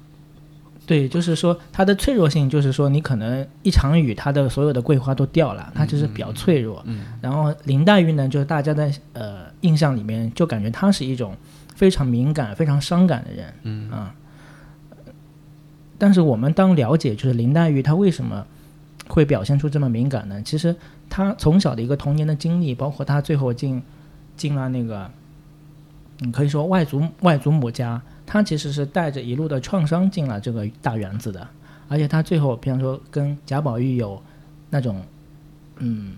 [0.88, 6.82] 对，就是说它的脆弱性，就是说你可能一场雨，它的所有的桂花都掉了，它就是比较脆弱。
[6.86, 11.36] 嗯然后林黛玉呢，就是大家的呃印象里面，就感觉她是一种
[11.76, 13.54] 非常敏感、非常伤感的人。
[13.64, 14.16] 嗯啊。
[16.00, 18.46] 但是我们当了解就是林黛玉她为什么
[19.10, 20.42] 会表现出这么敏感呢？
[20.44, 20.76] 其实
[21.10, 23.82] 他从小的一个童年的经历，包括他最后进
[24.36, 25.10] 进了那个，
[26.20, 31.48] 你，可以说外祖外祖母家，他其实是带着一路的创伤进了这个大园子的，
[31.88, 34.22] 而且他最后，比方说跟贾宝玉有
[34.70, 35.02] 那种
[35.78, 36.14] 嗯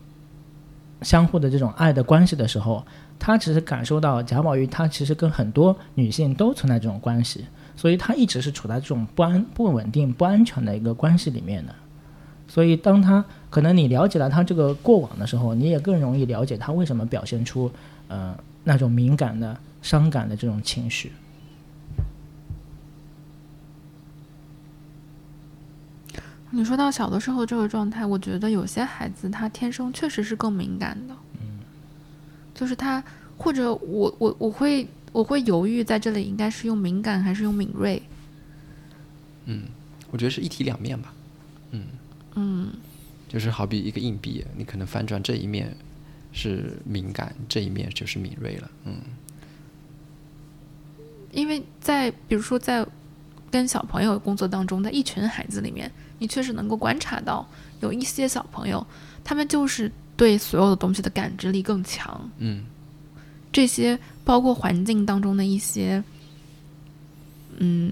[1.01, 2.85] 相互的这种爱的关系的时候，
[3.17, 11.75] 他其实感受到贾宝玉他其实跟很多女性都存在这种关系，所以他一直是处在这种不安、不稳定、不安全的一个关系里面的。
[12.49, 17.71] 所以，当他可能你了解了他这个过往的时候，你也更容易了解他为什么表现出
[18.07, 21.11] 呃那种敏感的、伤感的这种情绪。
[26.49, 31.59] 你说到小的时候这个状态，我觉得有些孩子他天生确实是更敏感的，嗯，
[32.55, 33.03] 就是他
[33.37, 38.01] 或者我我我会我会犹豫在这里应该是用敏感还是用敏锐，
[39.45, 39.65] 嗯，
[40.09, 41.13] 我觉得是一体两面吧。
[41.69, 41.83] 嗯
[43.27, 45.75] 就是好比一个硬币，你可能翻转这一面
[46.31, 48.71] 是敏感，这一面就是敏锐了。
[48.85, 48.95] 嗯。
[51.31, 52.85] 因为在比如说在
[53.51, 57.47] 跟小朋友工作当中，在一群孩子里面，你确实能够观察到
[57.81, 58.85] 有一些小朋友，
[59.23, 62.65] 他们就是对所有的东西的感知力更强，嗯。
[63.51, 66.03] 这些包括环境当中的一些，
[67.57, 67.91] 嗯，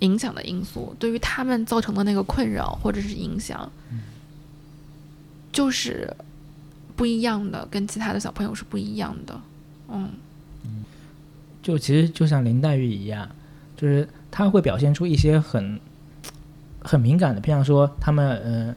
[0.00, 3.70] 影响的因素，对于他们造成的那个困扰或者是影响，
[5.52, 6.14] 就是
[6.94, 9.40] 不一样的，跟其他的小朋友是不一样的。
[9.90, 10.10] 嗯
[11.62, 13.28] 就其实就像林黛玉一样，
[13.76, 15.78] 就是她会表现出一些很
[16.80, 18.76] 很敏感的，比方说他们呃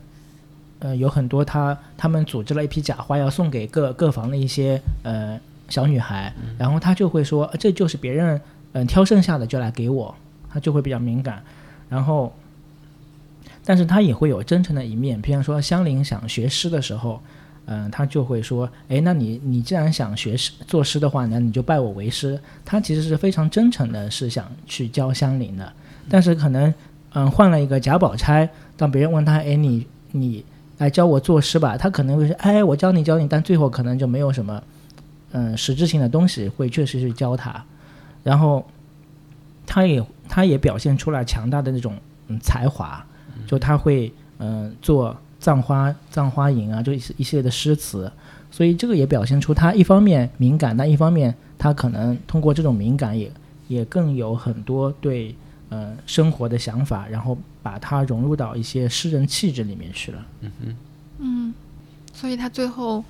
[0.80, 8.36] 呃有很多他他们组织了一批假花要送给各各房的一些呃小女孩，然后他就会说呃这就是别人
[8.74, 10.14] 嗯、呃挑剩下的就来给我，
[10.52, 11.42] 他就会比较敏感，
[11.90, 12.34] 然后。
[13.64, 17.22] 但是他也会有真诚的一面，比方说香菱想学诗的时候，
[17.66, 22.42] 嗯、他就会说，哎，那你你既然想学诗作诗的话，那你就拜我为师。
[22.66, 25.72] 他其实是非常真诚的，是想去教香菱的。
[26.10, 26.74] 但是可能，
[27.14, 30.44] 嗯，换了一个贾宝钗，当别人问他，哎，你你
[30.80, 34.64] 来教我作诗吧，他可能会说，哎，我教你教你，但最后可能就没有什么，
[35.34, 37.64] 嗯，实质性的东西会确实去教他。
[38.24, 38.66] 然后，
[39.72, 41.96] 他也他也表现出来强大的那种
[42.28, 43.02] 嗯才华，
[43.48, 48.12] 就他会嗯、做葬花葬花吟啊，就一系一系列的诗词，
[48.52, 53.32] 所以这个也表现出他一方面敏感，但一方面他可能通过这种敏感也
[53.70, 55.34] 也更有很多对
[55.70, 60.26] 呃生活的想法，然后把它融入到一些诗人气质里面去了。
[60.42, 60.76] 嗯哼。
[61.20, 61.54] 嗯，
[62.12, 63.02] 所以他最后，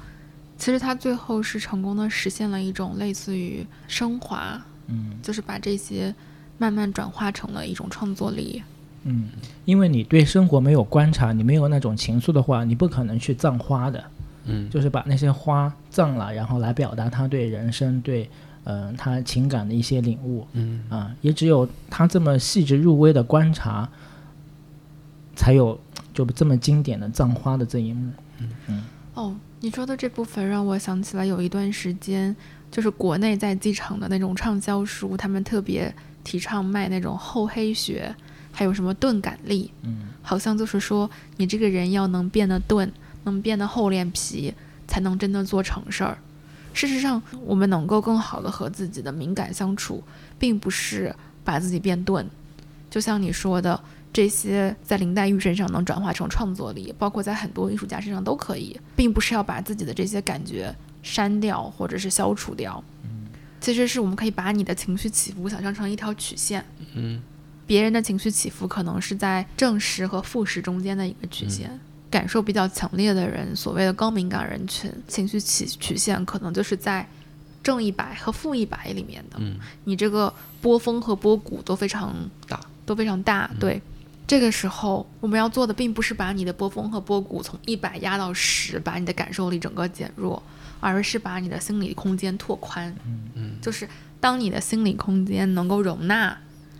[0.57, 5.17] 其实他最后是成功的实现了一种类似于升华，嗯。
[5.23, 6.13] 就是把这些
[6.61, 8.61] 慢慢转化成了一种创作力。
[9.03, 9.29] 嗯，
[9.65, 14.03] 因为你对生活没有观察，你没有那种情愫的话，你不可能去葬花的。
[14.45, 18.29] 嗯就是把那些花葬了，然后来表达他对人生、对
[18.63, 23.89] 呃他情感的一些领悟嗯啊、也只有他这么细致入微的观察，
[25.35, 25.79] 才有
[26.13, 28.11] 就这么经典的葬花的这一幕。
[28.39, 32.35] 嗯嗯哦，你说的这部分让我想起来有一段时间，
[32.71, 35.93] 就是国内在机场的那种畅销书，他们特别
[36.23, 38.13] 提倡卖那种厚黑学，
[38.51, 42.91] 还有什么钝感力，嗯好像就是说你这个人要能变得钝，
[43.23, 44.53] 能变得厚脸皮，
[44.87, 46.17] 才能真的做成事儿。
[46.73, 50.03] 事实上，我们能够更好的和自己的敏感相处，
[50.39, 52.25] 并不是把自己变钝。
[52.89, 53.77] 就像你说的，
[54.13, 62.81] 这些在林黛玉身上能转化成创作力，包括在很多艺术家身上都可以，并不是要把自己的这些感觉删掉或者是消除掉。
[63.61, 67.21] 其实是我们可以把你的情绪起伏想象成一条曲线，嗯
[67.65, 71.79] 别人的情绪起伏可能是在正时和负时中间的一个曲线。
[72.09, 77.07] 感受比较强烈的人，所谓的高敏感人群，情绪起曲线可能就是在
[77.63, 79.37] 正一百和负一百里面的。
[79.39, 82.13] 嗯你这个波峰和波谷都非常
[82.49, 83.49] 大，都非常大。
[83.57, 83.81] 对，
[84.27, 90.43] 这个时候我们要做的并不是把你的波峰和波谷从一百压到十，把你的感受力整个减弱，
[90.81, 92.93] 而是把你的心理空间拓宽。
[93.35, 93.87] 嗯就是
[94.19, 96.37] 当你的心理空间能够容纳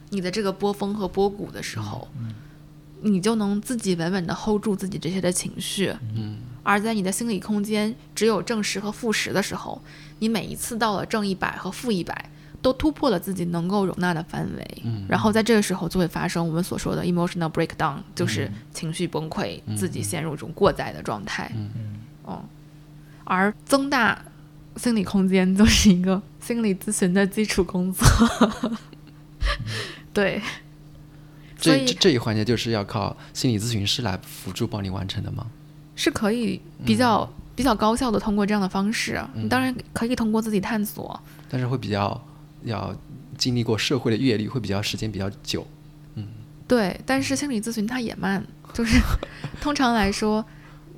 [0.09, 2.07] 你的这个波峰和波谷的时候，
[3.01, 5.95] 你就能自己稳稳的 hold 住自己这些的情绪。
[6.13, 9.81] 嗯而在你的心理空间只有正十和负十的时候，
[10.19, 12.29] 你每一次到了正一百和负一百，
[12.61, 14.81] 都突破了自己能够容纳的范围。
[14.83, 21.51] 嗯然后在这个时候就会发生我们所说的 emotional breakdown，就是情绪崩溃，自己陷入一种过载的状态。
[21.55, 21.71] 嗯
[22.27, 22.43] 嗯，
[23.31, 24.21] 而增大
[24.75, 28.05] 心理空间就是一个心理咨询的基础工作。
[30.11, 30.41] 对，
[31.57, 35.47] 所以这这这一环节就是要靠心理咨询师来辅助帮你完成的吗？
[35.95, 39.23] 是可以比较、比较高效的通过这样的方式。
[39.33, 41.17] 你当然可以通过自己探索。
[41.47, 42.21] 但是会比较
[42.63, 42.93] 要
[43.37, 45.65] 经历过社会的阅历，会比较时间比较久。
[46.15, 46.27] 嗯
[46.67, 48.99] 对，但是心理咨询它也慢，就是
[49.61, 50.45] 通常来说，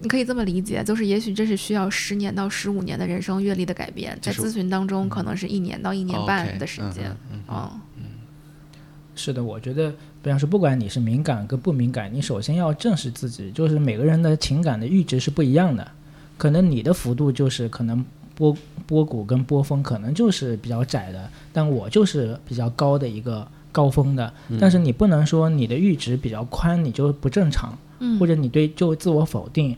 [0.03, 7.15] 你可以这么理解，就是也许这是需要十年到十五年的人生阅历的改变，在咨询当中可能是一年到一年哦半的时间。
[7.49, 7.69] 嗯
[9.15, 9.91] 是的，我觉得，
[10.23, 15.87] 比方说，不管你是敏感跟不敏感，你首先要正视自己，就是每个人的情感的阈值是不一样的，
[16.35, 29.77] 可能你的幅度就是可能波波谷跟波峰可能就是比较窄的，但我就是比较高的一个高峰的，但是你不能说你的阈值比较宽，你就不正常，嗯，或者你对就自我否定，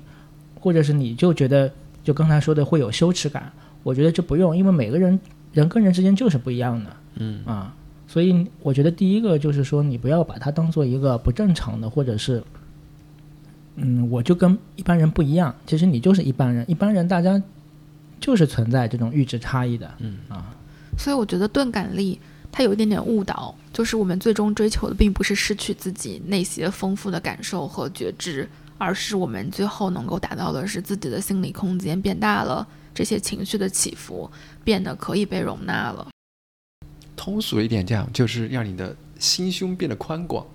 [0.65, 1.71] 或者是你就觉得
[2.04, 5.19] 就刚才说的会有羞耻感，我觉得这不用，因为每个人
[5.54, 7.45] 人跟人之间就是不一样的，嗯。
[7.45, 7.71] 啊，
[8.08, 12.43] 所以我觉得第一个就是说你不要把它当做一个不正常的，或者是，
[13.75, 17.39] 嗯，我就跟一般人不一样，其实你就是一般人，一般人大家
[18.19, 20.49] 就是存在这种阈值差异的，嗯啊，
[20.97, 22.19] 所以我觉得钝感力
[22.51, 34.29] 它有一点点误导，就是我们最终追求的并不是失去自己那些丰富的感受和觉知，而是我们最后能够达到的是自己的心理空间变大了，这些情绪的起伏
[34.63, 36.07] 变得可以被容纳了。
[37.15, 40.45] 通俗一点讲，就是让你的心胸变得宽广，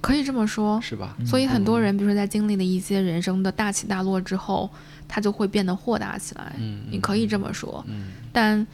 [0.00, 1.16] 可以这么说，是吧？
[1.26, 4.70] 所以很多人，比如说在经历了一些人生的大起大落之后，
[5.06, 6.54] 他就会变得豁达起来。
[6.58, 8.66] 嗯，你可以这么说，嗯但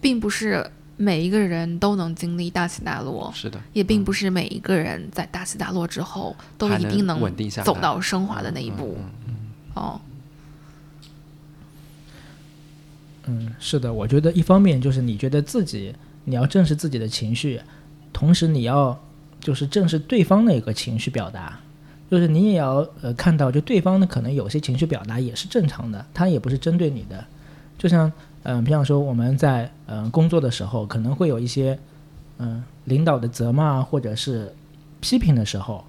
[0.00, 0.64] 并不是
[1.02, 7.66] 每一个人都能经历大起大落，是的，也并不是每一个人在大起大落之后都一定能稳定下来。
[7.66, 8.96] 走到升华的那一嗯步。
[8.98, 9.34] 嗯嗯
[9.74, 10.00] 哦，
[13.26, 17.60] 嗯，是的，我觉得一方面就是你觉得自己你要正视自己的情绪，
[18.12, 18.98] 同时你要
[19.40, 21.58] 就是正视对方的一个情绪表达，
[22.10, 27.24] 就是你也要呃看到，就对方呢可能有些情绪表达也是正常的，他也不是针对你的。
[27.78, 28.12] 就像
[28.44, 31.78] 嗯、呃比方说我们在嗯、呃工作的时候，可能会有一些
[32.38, 34.52] 嗯、领导的责骂或者是
[35.00, 35.84] 批评的时候，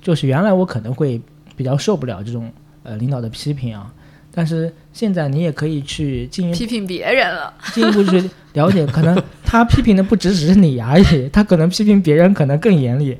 [0.00, 1.20] 就是原来我可能会
[1.56, 2.50] 比较受不了这种
[2.82, 3.92] 呃领导的批评啊，
[4.32, 13.18] 但是现在你也可以去进一步批评别人了，进一步去了解，可能他批评的不只只是你而已，他可能批评别人可能更严厉。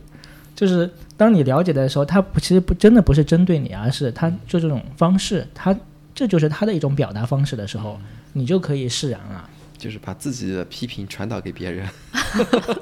[0.55, 5.77] 就是当你了解的时候，他不其实不真的不是针对你，而是他就这种方式，他
[6.17, 8.01] 这就是他的一种表达方式的时候，
[8.33, 9.49] 你就可以释然了。
[9.77, 11.87] 就是把自己的批评传导给别人。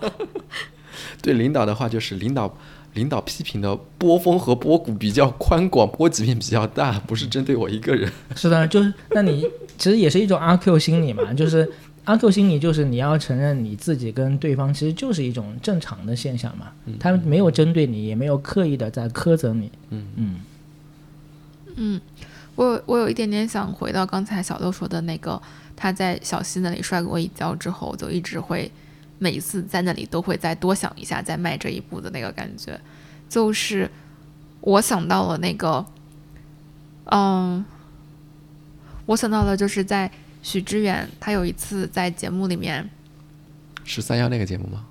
[1.20, 2.57] 对领导的话，就是领导
[2.92, 8.11] 领导批评的波峰和波谷比较宽广，波及面比较大，不是针对我一个人。
[8.37, 9.44] 是的，就是那你
[9.77, 11.68] 其实也是一种阿 Q 心理嘛，就是
[12.05, 16.70] 阿 Q 心理就是你要承认你自己跟对方其实就是一种正常的现象嘛，
[17.01, 19.73] 他没有针对你，也没有刻意的在苛责你。
[19.90, 20.40] 嗯嗯
[21.77, 22.01] 嗯，
[22.57, 25.40] 我有我有一点点想回到刚才小豆说的那个，
[25.75, 28.71] 他在小溪那里摔过一跤之后，就一直会
[29.19, 32.81] 每一次在那里都会再多想一下，再迈这一步的那个感觉，
[33.29, 33.90] 就是
[34.61, 35.85] 我想到了那个，
[37.07, 37.64] 嗯，
[39.07, 40.11] 我想到了就是在
[40.43, 42.88] 许知远他有一次在节目里面，
[43.85, 44.85] 十三幺那个节目吗？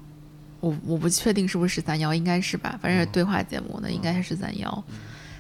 [0.59, 4.84] 我我不确定是不是十三幺，应该是吧，反正是对话节目呢，应该是十三幺。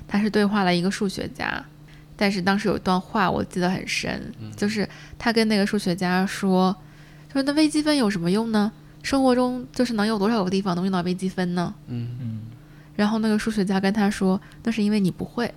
[0.05, 1.65] 他是对话了一个数学家，
[2.15, 4.87] 但是当时有一段话我记得很深，就是
[5.17, 6.75] 他跟那个数学家说，
[7.31, 8.71] 说那微积分有什么用呢？
[9.01, 11.73] 生活中就是能有多少个地方能用到微积分呢？
[11.87, 12.39] 嗯嗯
[12.95, 15.51] 然后那个数学家跟他说，那是因为你不会。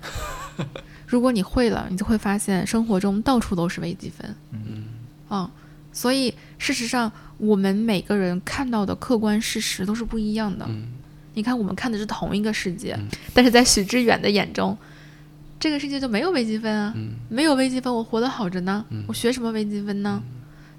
[1.05, 4.35] 如果你会了，你就会发现生活中到处都是微积分。
[4.51, 4.85] 嗯
[5.29, 5.49] 嗯，
[5.93, 10.65] 所以事实上，我们每个人看到的客观事实都是不一样的。
[10.67, 10.87] 嗯
[11.35, 14.75] 你看，我们看的是同一个世界，嗯但是在许知远的眼中，
[15.59, 20.21] 这个世界就没有微积分啊，嗯没有微积分，我活得好着呢，嗯我学什么微积分呢？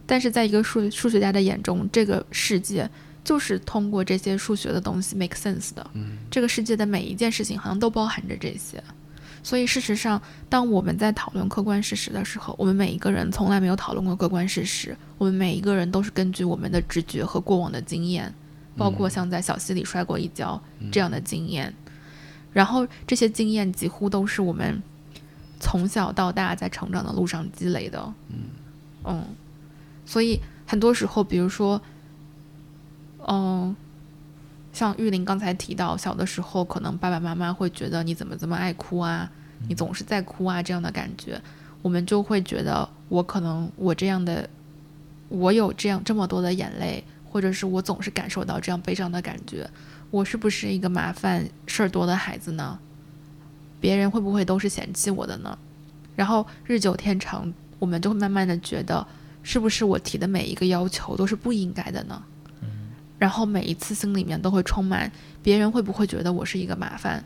[0.06, 2.88] 但是在一个数数学家的眼中，这个世界
[3.22, 5.86] 就是通过这些数学的东西 make sense 的。
[5.94, 8.82] 嗯这个世界的每一件事情好像都包含着这些。
[9.42, 14.96] 所以事实上，当我们在讨论客观事实的时候，我们每一个人从来没有讨论过客观事实。
[15.16, 18.32] 我们每一个人都是根据我们的直觉和过往的经验，
[18.76, 20.60] 包括像在小溪里摔过一跤
[20.90, 21.72] 这样的经验，
[22.52, 24.82] 然后这些经验几乎都是我们
[25.60, 28.12] 从小到大在成长的路上积累的。
[29.04, 29.24] 嗯。
[30.04, 31.80] 所以很多时候，比如说，
[33.26, 33.76] 嗯，
[34.72, 39.30] 像玉林刚才提到，小的时候可能爸爸妈妈会觉得你怎么这么爱哭啊，
[39.68, 41.40] 你总是在哭啊这样的感觉，
[41.82, 44.48] 我们就会觉得我可能我这样的，
[45.28, 49.68] 我有这样这么多的眼泪，或者是我总是感受到这样悲伤的感觉，
[50.10, 52.78] 我是不是一个麻烦事儿多的孩子呢？
[53.80, 55.56] 别人会不会都是嫌弃我的呢？
[56.16, 59.06] 然后日久天长，我们就会慢慢的觉得，
[59.42, 62.22] 是不是我提的每一个要求都是不应该的呢？
[63.18, 65.10] 然后每一次心里面都会充满
[65.42, 67.24] 别人会不会觉得我是一个麻烦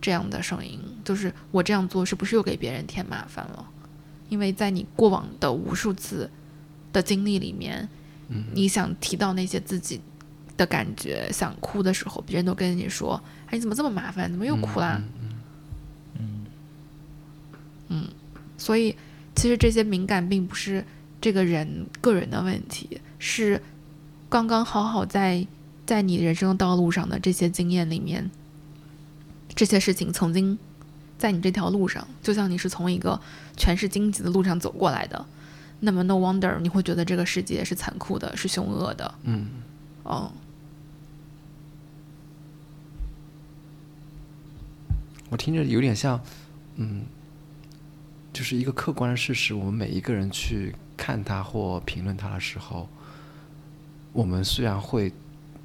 [0.00, 3.64] 这样的声音，就是我这样做是不是又给别人添麻烦了？
[4.28, 6.28] 因为在你过往的无数次
[6.92, 7.88] 的经历里面，
[8.52, 10.00] 你想提到那些自己
[10.56, 14.30] 的感觉，想哭的时候，别人都跟你说：“哎，你怎么这么麻烦？
[14.30, 15.02] 怎么又哭啦？”
[17.88, 18.08] 嗯，
[18.58, 18.96] 所以
[19.34, 20.84] 其实这些敏感并不是
[21.20, 23.62] 这个人个人的问题，是
[24.28, 25.46] 刚刚好好在
[25.84, 28.28] 在你人生道路上的这些经验里面，
[29.54, 30.58] 这些事情曾经
[31.16, 33.20] 在你这条路上，就像你是从一个
[33.56, 35.24] 全是荆棘的路上走过来的，
[35.80, 39.46] 那么 no wonder 你会觉得这个世界是残酷的，是凶恶的，嗯，
[40.02, 40.32] 哦，
[45.28, 46.20] 我听着有点像，
[46.76, 47.04] 嗯，
[48.32, 49.54] 就是一个客观的事实。
[49.54, 52.88] 我们每一个人去看它或评论它的时候，
[54.12, 55.12] 我们虽然会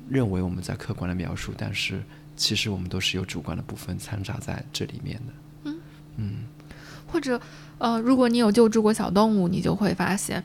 [0.10, 2.02] 认为我们在客观的描述，但是
[2.36, 5.74] 其实我们都是有主观的部分掺杂在这里面的。
[6.18, 6.40] 嗯
[7.08, 7.40] 或者，
[7.78, 10.44] 呃，如果你有救助过小动物，你就会发现，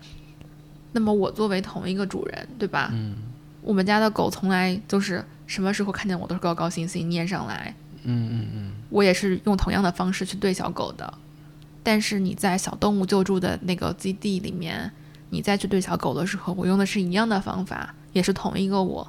[0.93, 2.91] 那么我作为同一个主人，对吧？
[2.93, 3.17] 嗯
[3.63, 7.75] 我们家的狗从来就是什么时候看见我都是高高兴兴撵上来，
[8.07, 8.73] 嗯嗯嗯。
[8.89, 11.13] 我也是用同样的方式去对小狗的。
[11.83, 14.91] 但是你在小动物救助的那个基地里面，
[15.31, 19.07] 你再去对小狗的时候，我用的是一样的方法，也是同一个我，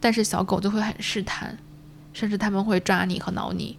[0.00, 1.58] 但是小狗就会很试探，
[2.14, 3.76] 甚至他们会抓你和挠你，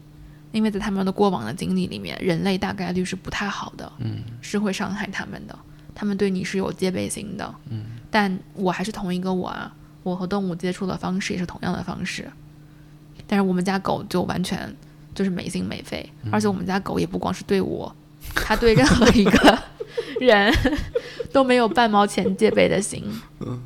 [0.52, 4.24] 因为在他们的过往的经历里面，人类大概率是不太好的，嗯。
[4.42, 5.58] 是会伤害他们的，
[5.96, 9.74] 他们对你是有戒备心的，嗯，但我还是同一个我啊，
[10.04, 12.32] 我和动物接触的方式也是同样的方式，
[13.32, 14.76] 但是我们家狗就完全
[15.14, 17.96] 就是没心没肺，而且我们家狗也不光是对我，
[18.34, 19.60] 它对任何一个
[20.20, 20.52] 人
[21.32, 23.04] 都没有半毛钱戒备的心，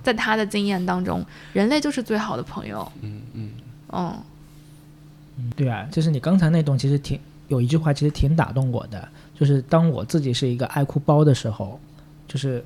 [0.03, 3.49] 在他的经验当中，人类就是最好的朋友，嗯嗯。
[3.93, 4.13] 嗯。
[5.55, 11.79] 对啊，就是你刚才那段，其实挺有一句话，其实挺打动我的，就是当我自己是一个爱哭包的时候，
[12.27, 12.63] 就是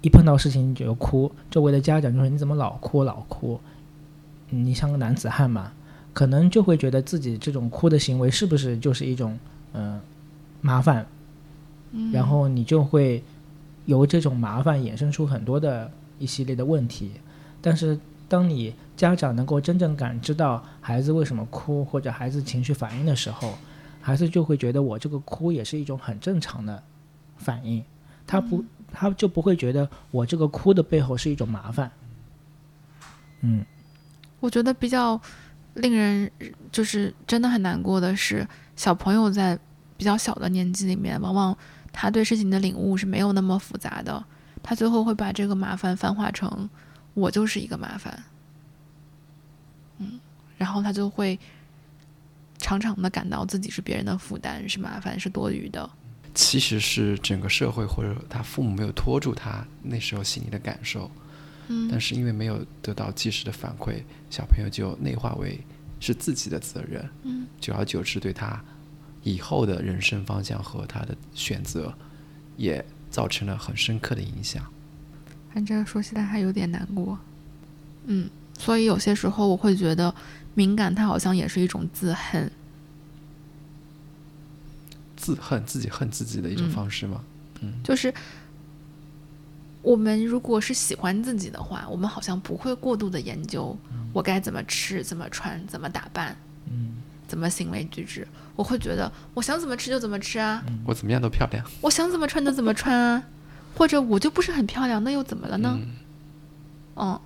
[0.00, 3.60] 一碰到事情就哭，周围的家长就说你怎么老哭老哭，
[4.48, 5.70] 你像个男子汉嘛，
[6.16, 9.38] 可能就会觉得自己这种哭的行为是不是就是一种
[9.74, 10.00] 嗯、呃
[10.62, 11.06] 麻烦，
[11.92, 13.22] 嗯，然后你就会
[13.84, 17.12] 由这种麻烦衍生出很多的一系列的问题。
[17.60, 18.00] 但是，
[18.30, 23.52] 当你家长能够真正感知到孩子为什么哭，或者孩子情绪反应的时候，
[24.00, 26.82] 孩子就会觉得我这个哭也是一种很正常的
[27.36, 27.84] 反应，
[28.26, 31.90] 他不，他就不会觉得我这个哭的背后是一种麻烦。
[33.42, 33.62] 嗯，
[34.40, 35.20] 我觉得比较
[35.76, 36.30] 令人
[36.72, 38.46] 就是真的很难过的是，
[38.76, 39.58] 小朋友在
[39.96, 41.56] 比较小的年纪里面，往往
[41.92, 44.24] 他对事情的领悟是没有那么复杂的，
[44.62, 46.68] 他最后会把这个麻烦泛化成
[47.14, 48.22] 我就是一个麻烦，
[49.98, 50.18] 嗯，
[50.58, 51.38] 然后他就会
[52.58, 55.88] 常常的感到自己是别人的负担，是麻烦，是多余的。
[56.34, 61.10] 其实是整个社会或者他父母没有拖住他那时候心里的感受，
[61.68, 65.58] 嗯但是因为没有得到及时的反馈，小朋友就内化为
[66.00, 68.62] 是自己的责任，嗯，久而久之对他
[69.22, 71.92] 以后的人生方向和他的选择
[72.56, 74.64] 也造成了很深刻的影响。
[75.52, 77.18] 反正说起来还有点难过，
[78.04, 80.14] 嗯，所以有些时候我会觉得
[80.54, 82.50] 敏感，它好像也是一种自恨。
[85.16, 87.24] 自恨自己恨自己的一种嗯方式吗？
[87.62, 88.12] 嗯就是
[89.86, 93.78] 我们如果是喜欢自己的话，我们好像不会过度的研究
[94.12, 96.36] 我该怎么吃、怎么穿、怎么打扮、
[96.68, 96.96] 嗯，
[97.28, 98.26] 怎么行为举止。
[98.56, 101.64] 我会觉得我想怎么吃就怎么吃啊，我怎么样都漂亮。
[101.82, 103.22] 我想怎么穿就怎么穿啊，
[103.76, 105.78] 或者我就不是很漂亮，那又怎么了呢？
[105.80, 105.92] 嗯
[106.96, 107.20] 嗯，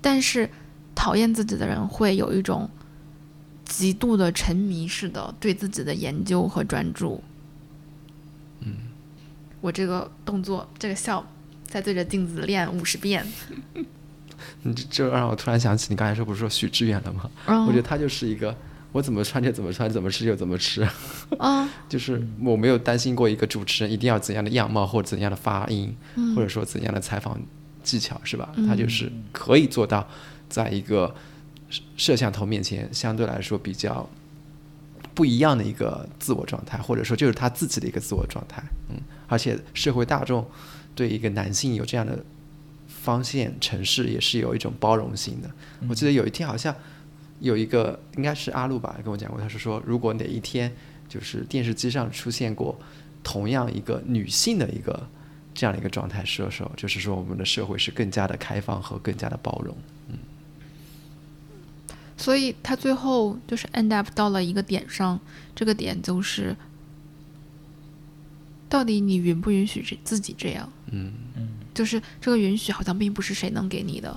[0.00, 0.50] 但是
[0.96, 2.68] 讨厌自己的人会有一种
[3.64, 7.22] 极度的沉迷式的对自己的研究和专注。
[8.58, 8.74] 嗯，
[9.60, 11.24] 我这个动作，这个笑，
[11.74, 13.26] 在对着镜子练五十遍。
[14.62, 17.28] 你这这让我突然想起你刚才说不是说许志远了吗？
[17.46, 18.56] 嗯我觉得他就是一个
[18.92, 20.86] 我怎么穿就怎么穿，怎么吃就怎么吃，
[21.38, 27.36] 啊， 就是我没有担心过一个主持人一定要怎样的样貌或者怎样的发音，嗯或者说怎样的采访
[27.82, 28.48] 技巧，是吧？
[28.54, 30.06] 嗯他就是可以做到
[30.48, 31.12] 在一个
[31.68, 34.08] 摄摄像头面前相对来说比较
[35.12, 38.62] 不一样的一个自我状态，或者说就是他自己的一个自我状态。
[38.90, 38.96] 嗯，
[39.26, 40.46] 而且社会大众
[40.94, 42.24] 对一个男性有这样的
[42.86, 45.50] 方向城市也是有一种包容性的。
[45.88, 46.74] 我记得有一天好像
[47.40, 50.72] 有一个应该是阿路吧跟我讲过，他是说如果哪一天
[51.08, 52.78] 就是电视机上出现过
[53.22, 55.08] 同样一个女性的一个
[55.52, 59.76] 这样的一个状态射手，就是说我们的社会是更加的开放和更加的包容。
[62.16, 65.20] 所以他最后就是 end up 到了一个点上，
[65.54, 66.56] 这个点就是，
[68.68, 70.72] 到底你允不允许这自己这样？
[70.94, 74.16] 嗯就是这个允许好像并不是谁能给你的，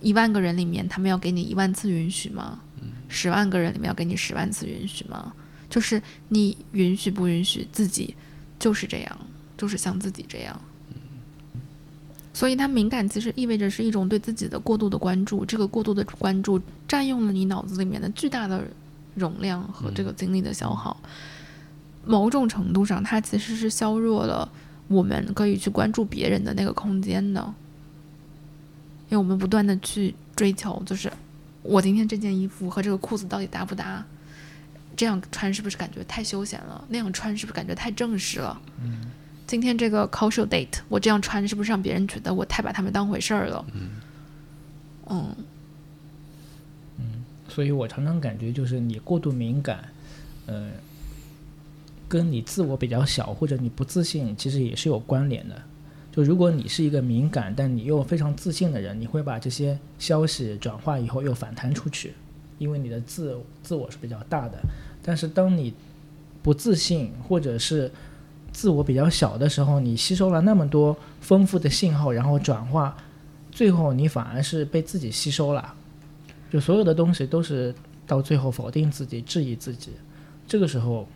[0.00, 2.60] 一万个人里面他们要给你一万次允许吗？
[3.08, 5.32] 十万个人里面要给你十万次允许吗？
[5.68, 8.14] 就是你允许不允许自己
[8.58, 9.18] 就是这样，
[9.56, 10.60] 就是像自己这样。
[12.32, 18.64] 所以他敏感其实意味着是一种对自己的过度的关注，这个过度的关注占用了你脑子里面的巨大的
[19.16, 20.96] 容量和这个精力的消耗。
[22.04, 24.50] 某种程度上，它其实是削弱了
[24.90, 27.40] 我们可以去关注别人的那个空间的，
[29.08, 31.10] 因为我们不断的去追求，就是
[31.62, 34.04] 我今天这件衣服和这个裤子到底搭不搭？
[34.96, 36.84] 这样穿是不是感觉太休闲了？
[36.88, 38.60] 那样穿是不是感觉太正式了？
[38.82, 39.12] 嗯
[39.46, 43.64] 今天这个 cultural date，我这样穿是不是让别人觉得我太把他们当回事儿了？
[45.08, 45.34] 嗯
[47.48, 49.88] 所以我常常感觉就是你过度敏感，
[50.46, 50.68] 呃，
[52.10, 55.54] 跟你自我比较小或者你不自信其实也是有关联的。
[56.10, 62.12] 就如果你是一个敏感但你又非常自信的人，你会把这些消息转化以后又反弹出去，
[62.58, 64.58] 因为你的自自我是比较大的。
[65.00, 65.72] 但是当你
[66.42, 67.88] 不自信或者是
[68.52, 72.96] 自我比较小的时候，你吸收了那么多丰富的信号，然后转化，
[73.52, 75.72] 最后你反而是被自己吸收了。
[76.50, 77.72] 就所有的东西都是
[78.04, 79.92] 到最后否定自己、质疑自己，
[80.48, 81.06] 这个时候，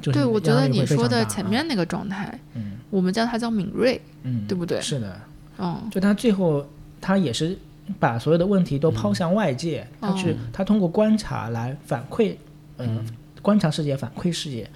[0.00, 5.20] 就是对，我觉得你说的前啊面那个状态，嗯我们叫它叫敏锐，嗯，对不对是的，
[5.58, 6.66] 嗯就他最后
[7.00, 7.56] 他也是
[7.98, 12.34] 把所有的问题都抛向外界，他去他通过观察来反馈，
[12.78, 13.04] 嗯，
[13.42, 14.68] 观察世界，反馈世界。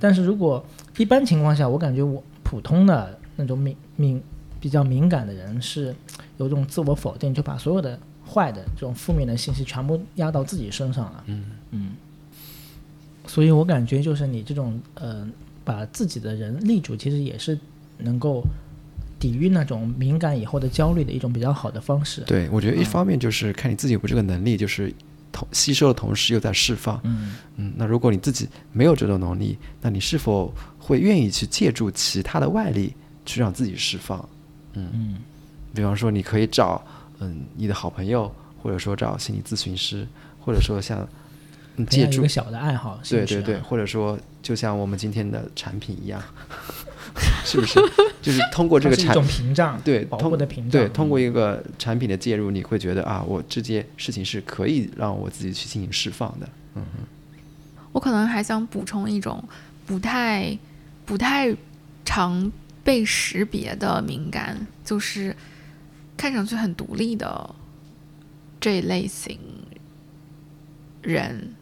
[0.00, 0.64] 但是如果
[0.96, 4.22] 一般情况下，我感觉我普通的那种敏敏
[4.60, 5.94] 比较敏感的人是
[6.38, 11.24] 有一种自我否定，就把所有的坏的这种负面的信息全部压到自己身上了。
[11.26, 11.92] 嗯嗯
[13.28, 15.24] 所以我感觉就是你这种呃，
[15.62, 17.56] 把自己的人立住，其实也是
[17.98, 18.42] 能够
[19.20, 22.22] 抵御那种敏感以后的焦虑的一种比较好的方式。
[22.22, 24.92] 对，我觉得一方面就是看你自己有没有这个能力，就是
[25.30, 26.98] 同吸收的同时又在释放。
[27.04, 32.94] 嗯嗯，那如果你自己没有这种能力，那你是否会愿意去借助其他的外力
[33.26, 34.26] 去让自己释放？
[34.72, 35.16] 嗯嗯
[35.74, 36.82] 比方说，你可以找
[37.18, 40.06] 嗯你的好朋友，或者说找心理咨询师，
[40.40, 41.08] 或者说像嗯
[41.86, 46.22] 借助一个小的爱好，是是啊对对对，或者说就像我们今天的产品一样，
[47.44, 47.80] 是不是？
[48.20, 50.70] 就是通过这个产它是一种屏障，对通护的屏障。
[50.70, 56.48] 对，通过嗯一个产品的介入，你会觉得啊，我这件事情是可以让我自己去进行释放的。
[56.74, 56.84] 嗯
[57.92, 59.42] 我可能还想补充一种
[59.86, 60.56] 不太
[61.06, 61.52] 不太
[62.04, 62.52] 常
[62.84, 65.34] 被识别的敏感，就是
[66.16, 67.54] 看上去很独立的
[68.60, 69.38] 这一类型
[71.02, 71.54] 人。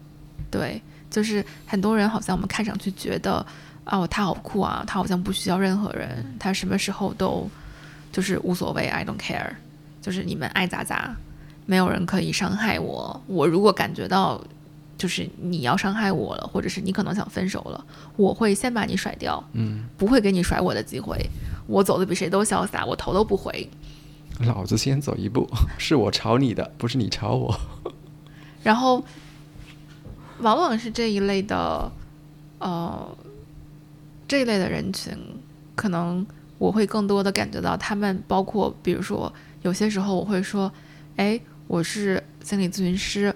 [0.49, 3.45] 对，就是很多人好像我们看上去觉得，
[3.85, 7.49] 哦，他好酷啊，他好像不需要任何人，他什么时候都
[8.11, 9.51] 就是无所谓，I don't care，
[10.01, 11.15] 就是你们爱咋咋，
[11.65, 13.21] 没有人可以伤害我。
[13.27, 14.41] 我如果感觉到
[14.97, 17.85] 就是你要伤害我了，或者是你可能想分手了，
[18.15, 21.17] 我会先把你甩掉，嗯，不会给你甩我的机会。
[21.67, 23.69] 我走的比谁都潇洒，我头都不回。
[24.39, 27.59] 老子先走一步，是我朝你的，不是你朝我。
[28.63, 29.03] 然后，
[30.39, 31.91] 往往是这一类的，
[32.59, 33.17] 呃，
[34.27, 35.13] 这一类的人群，
[35.75, 36.25] 可能
[36.57, 39.31] 我会更多的感觉到他们，包括比如说，
[39.61, 40.71] 有些时候我会说，
[41.15, 43.33] 哎，我是心理咨询师，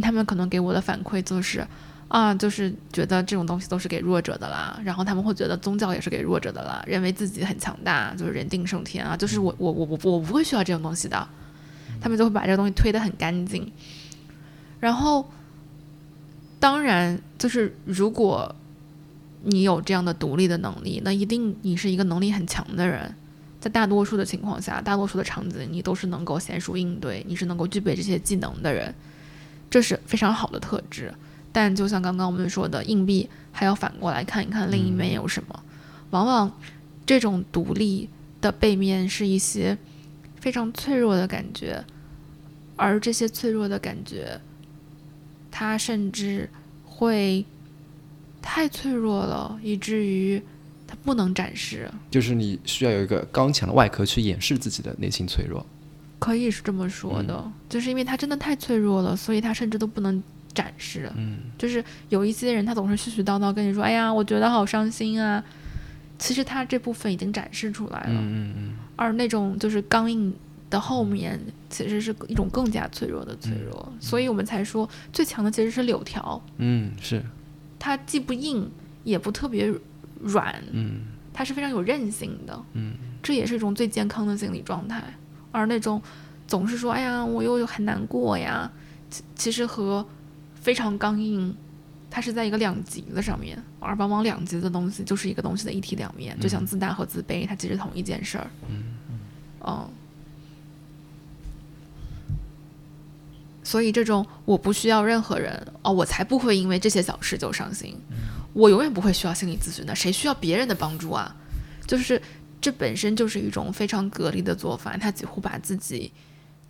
[0.00, 1.66] 他们可能给我的反馈就是。
[2.08, 11.26] 啊，就是觉得这种东西都是给弱者的啦，然后他们会觉得宗教也是给弱者的啦，认为自己很强大，就是人定胜天啊，就是我我我我我不会需要这种东西的，
[12.02, 13.72] 他们就会把这个东西推得很干净。
[14.78, 15.26] 然后，
[16.62, 18.54] 当然就是如果
[19.42, 23.12] 你有这样的独立的能力，那一定你是一个能力很强的人。
[23.58, 28.94] 在大多数的情况下，大多数的场景，你都是能够娴熟应对，你是能够具备这些技能的人，
[29.68, 31.12] 这是非常好的特质。
[31.50, 35.64] 但就像刚刚我们说的，硬币还要反过来看一看另一面有什么。
[36.10, 36.52] 往往
[37.04, 38.08] 这种独立
[38.40, 39.76] 的背面是一些
[40.40, 41.84] 非常脆弱的感觉，
[42.76, 44.40] 而这些脆弱的感觉，
[45.52, 46.50] 它甚至
[46.84, 47.44] 会
[48.40, 50.42] 太脆弱了，以至于
[50.88, 51.88] 他不能展示。
[52.10, 55.64] 就是你需要有一个刚强的外壳去掩饰自己的内心脆弱。
[56.18, 60.22] 可以是这么说的，就是因为他真的太脆弱了，所以他甚至都不能
[60.54, 61.10] 展示。
[61.16, 65.42] 嗯，就是有一些人，他总是絮絮叨叨跟你说：“哎呀，我觉得好伤心啊。”
[66.18, 68.10] 其实他这部分已经展示出来了。
[68.10, 70.32] 嗯嗯而那种就是刚硬
[70.72, 73.92] 的后面，其实是一种更加脆弱的脆弱。
[74.00, 77.22] 所以我们才说，最强的其实是柳条，嗯，是，
[77.78, 78.68] 它既不硬，
[79.04, 79.72] 也不特别
[80.20, 81.02] 软，嗯
[81.34, 82.64] 它是非常有韧性的。
[82.72, 85.02] 嗯这也是一种最健康的心理状态。
[85.52, 86.00] 而那种
[86.46, 88.70] 总是说“哎呀，我又很难过呀”，
[89.10, 90.04] 其其实和
[90.54, 91.54] 非常刚硬，
[92.10, 98.50] 它是在一个两极的上面，而往往两极的东西就是一个东西的一体两面，就像自大和自卑，它其实同一件事儿。
[98.68, 98.96] 嗯
[99.60, 99.88] 嗯。
[103.72, 107.98] 所以这种我不需要任何人哦，我才不会因为这些小事就伤心。
[108.52, 111.34] 我永远不会需要心理咨询的，谁需要别人的帮助啊？
[111.86, 112.20] 就是
[112.60, 116.12] 这本身就是一种非常隔离的做法，他几乎把自己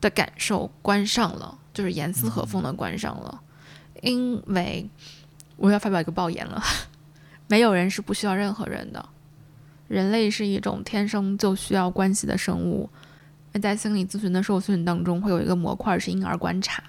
[0.00, 3.40] 的感受关上了，就是严丝合缝的关上了。
[4.00, 4.88] 因为
[5.56, 6.62] 我要发表一个爆言了，
[7.50, 9.04] 没有人是不需要任何人的，
[9.88, 12.88] 人类是一种天生就需要关系的生物。
[13.52, 16.82] 那在心理咨询的受训当中，会有一个模块是婴儿观察。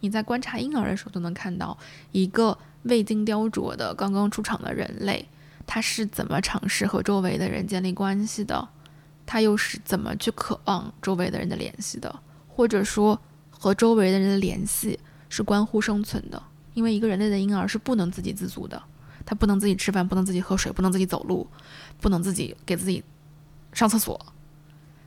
[0.00, 1.76] 你在观察婴儿的时候，就能看到
[2.10, 5.28] 一个未经雕琢的刚刚出场的人类，
[5.66, 8.68] 他是怎么尝试和周围的人建立关系的，
[9.24, 13.20] 他又是怎么去渴望周围的人的联系的，或者说
[13.50, 16.42] 和周围的人的联系是关乎生存的，
[16.74, 18.82] 因为一个人类的婴儿是不能自给自足的，
[19.24, 21.46] 他不能自己吃饭，不能自己喝水，不能自己走路，
[22.00, 23.04] 不能自己给自己
[23.72, 24.20] 上厕所。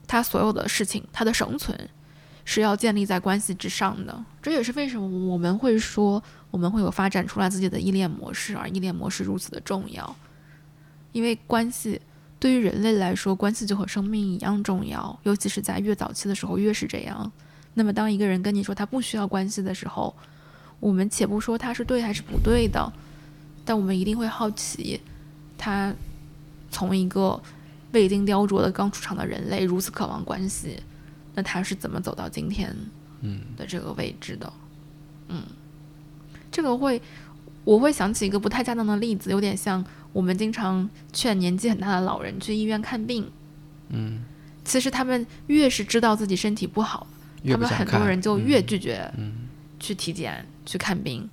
[0.07, 1.77] 他所有的事情，他的生存
[2.43, 4.23] 是要建立在关系之上的。
[4.41, 10.15] 这也是为什么我们会说我们会有发展出来自己的依恋模式，而依恋模式如此的重要。
[11.11, 11.99] 因为关系
[12.39, 17.31] 对于人类来说，关系就和生命一样重要，尤其是在越早期的时候越是这样。
[17.73, 20.15] 那么，当一个人跟你说他不需要关系的时候，
[20.79, 22.93] 我们且不说他是对还是不对的，
[23.63, 25.01] 但我们一定会好奇，
[25.57, 25.93] 他
[26.69, 27.41] 从一个
[27.95, 30.83] 未经雕琢的刚出场的人类如此渴望关系，
[31.33, 32.75] 那他是怎么走到今天
[33.21, 34.51] 嗯的这个位置的？
[35.29, 35.41] 嗯，
[36.51, 37.01] 这个会，
[37.63, 43.31] 我会想起一个不太恰当的例子，有点像我们经常劝年纪很大的老人去医院看病。
[43.87, 44.23] 嗯，
[44.65, 47.07] 其实他们越是知道自己身体不好，
[47.41, 49.47] 不他们很多人就越拒绝嗯
[49.79, 51.29] 去体检、去看病，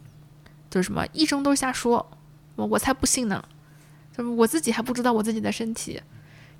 [0.71, 2.09] 就是什么医生都瞎说，
[2.55, 3.45] 我我才不信呢，
[4.17, 6.01] 就是我自己还不知道我自己的身体。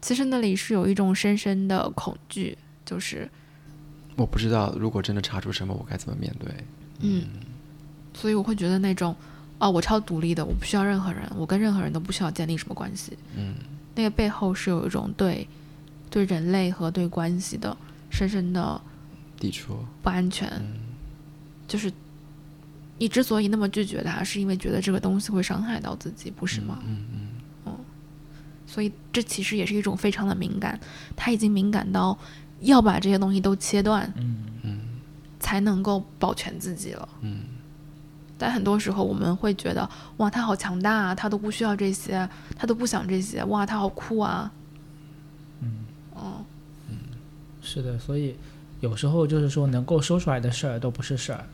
[0.03, 3.27] 其实那里是有一种深深的恐惧，就是
[4.17, 6.53] 我不知道如果真的查出什么，我该怎么面对。
[7.01, 7.25] 嗯，
[8.13, 9.17] 所以我会觉得那种，
[9.59, 13.17] 哦，我超独立的，我不需要任何人，我跟任何人都不需要建立什么关系。
[13.37, 13.55] 嗯
[13.95, 15.47] 那个背后是有一种对
[16.11, 17.77] 对人类和对关系的
[18.11, 18.81] 深深的
[19.39, 19.79] 抵触。
[20.03, 20.51] 不安全。
[21.69, 21.91] 就是
[22.99, 26.81] 你之所以那么拒绝它，是因为觉得这个东西会伤害到自己，不是吗？
[26.87, 27.21] 嗯嗯
[28.73, 30.81] 所以这其实也是一种非常的敏感，
[31.15, 32.17] 他已经敏感到
[32.61, 34.81] 要把这些东西都切断，嗯嗯
[35.39, 37.07] 才能够保全自己了。
[37.21, 37.41] 嗯
[38.39, 44.51] 但很多时候我们会觉得，哇，他好强大啊，他都不需要这些，他都不想这些，哇，他好酷啊。
[45.61, 46.43] 嗯，哦，
[46.89, 46.97] 嗯
[47.61, 48.35] 是的，所以
[48.81, 51.45] 有时候就是说，能够说出来的事儿都不是事儿。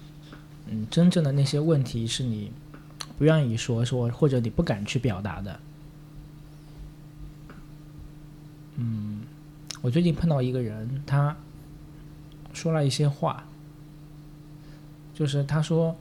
[0.68, 2.52] 嗯，真正的那些问题是你
[3.18, 5.60] 不愿意说说，或者你不敢去表达的。
[8.80, 9.22] 嗯，
[9.82, 11.36] 我最近碰到一个人，他
[12.54, 13.44] 说了一些话，
[15.12, 15.96] 就是他说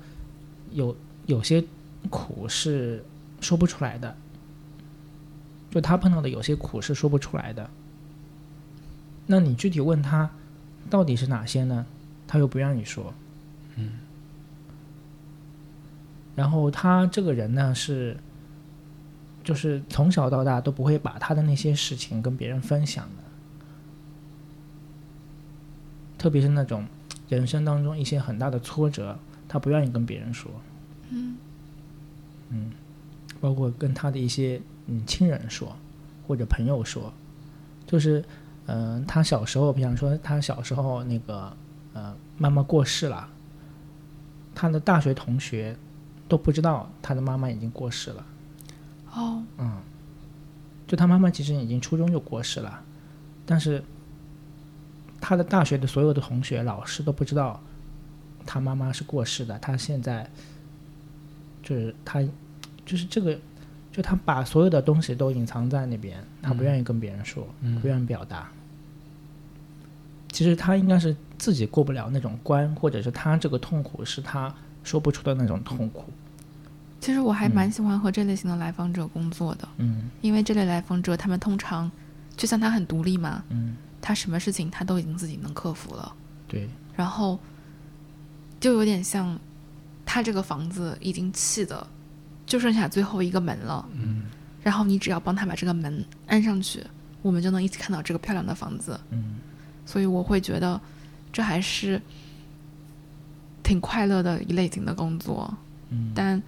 [0.72, 1.64] 有有些
[2.10, 3.04] 苦是
[3.42, 4.16] 说不出来的，
[5.72, 7.68] 就他碰到的有些苦是说不出来的。
[9.26, 10.30] 那你具体问他
[10.90, 11.86] 到底是哪些呢？
[12.28, 13.14] 他又不让你说。
[13.76, 13.94] 嗯。
[16.36, 18.16] 然后他这个人呢是，
[19.48, 23.24] 就是从小到大都不会把他的那些事情跟别人分享的，
[26.18, 26.86] 特别是那种
[27.30, 29.18] 人生当中一些很大的挫折，
[29.48, 30.52] 他不愿意跟别人说。
[31.12, 31.38] 嗯
[32.50, 32.72] 嗯，
[33.39, 35.74] 包括跟他的一些嗯亲人说，
[36.28, 37.14] 或者朋友说，
[37.86, 38.20] 就是
[38.66, 41.56] 嗯、呃他小时候，比方说他小时候那个
[41.93, 43.30] 呃妈妈过世了，
[44.54, 45.74] 他的大学同学
[46.28, 48.26] 都不知道他的妈妈已经过世了。
[49.18, 49.82] 哦，嗯，
[50.86, 52.80] 就他妈妈其实已经初中就过世了，
[53.47, 53.84] 但是
[55.20, 57.59] 他的大学的所有的同学、老师都不知道
[58.45, 59.57] 他妈妈是过世的。
[59.57, 60.30] 他现在
[61.63, 62.22] 就是他，
[62.86, 63.36] 就是这个，
[63.91, 68.47] 就他把所有的东西都隐藏在那边，他不愿意跟别人说，嗯不愿意表达。
[70.32, 74.53] 其实他应该是自己过不了那种关，或者是他这个痛苦是他
[74.84, 76.05] 说不出的那种痛苦。
[77.00, 77.52] 其实我还嗯。
[77.54, 80.10] 蛮喜欢和这类型的来访者工作的，嗯。
[80.22, 81.89] 因为这类来访者他们通常
[82.36, 86.14] 就像他很独立嘛，嗯，他什么事情他都已经自己能克服了，
[86.48, 87.39] 对，然后
[88.60, 89.39] 就有点像
[90.06, 91.86] 他这个房子已经砌的
[92.45, 94.24] 就剩下最后一个门了，嗯。
[94.64, 96.84] 然后你只要帮他把这个门安上去，
[97.22, 99.00] 我们就能一起看到这个漂亮的房子。
[99.12, 99.36] 嗯。
[99.86, 100.80] 所以我会觉得
[101.32, 102.02] 这还是
[103.64, 105.54] 挺快乐的一类型的工作。
[105.89, 106.41] 嗯，但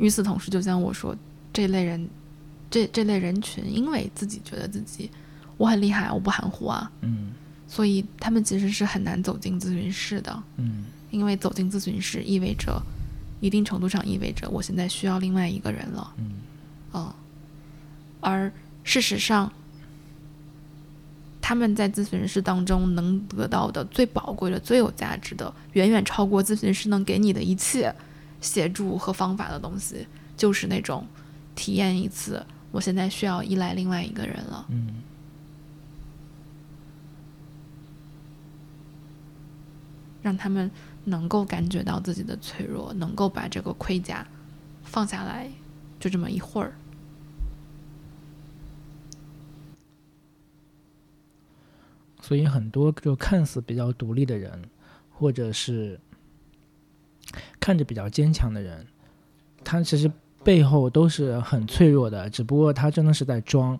[0.00, 1.14] 与此同时，就像我说，
[1.52, 2.08] 这类人，
[2.70, 5.10] 这这类人群，因为自己觉得自己
[5.58, 7.32] 我很厉害，我不含糊啊，嗯
[7.68, 10.42] 所以他们其实是很难走进咨询室的。
[10.56, 12.80] 嗯因为走进咨询室意味着，
[13.40, 16.14] 一定程度上意味着我现在需要另外一个人了。
[16.18, 16.32] 嗯
[16.92, 17.12] 嗯，
[18.20, 18.52] 而
[18.84, 19.52] 事实上，
[21.42, 27.92] 他们在咨询室当中能得到的最宝贵的、最有价值的，远远超过咨询师能给你的一切
[28.40, 31.06] 协助和方法的东西，就是那种
[31.54, 34.66] 体验一次，我现在需要依赖另外一个人了。
[34.68, 35.02] 嗯
[40.22, 40.70] 让他们
[41.04, 44.26] 能够感觉到自己的脆弱，能够把这个盔甲
[44.82, 45.50] 放下来，
[45.98, 46.74] 就这么一会儿。
[52.20, 54.68] 所以很多就看似比较独立的人，
[55.10, 55.98] 或者是
[57.58, 58.86] 看着比较坚强的人，
[59.64, 60.10] 他其实
[60.42, 63.78] 背后都是很脆弱的，只不过他真的是在装。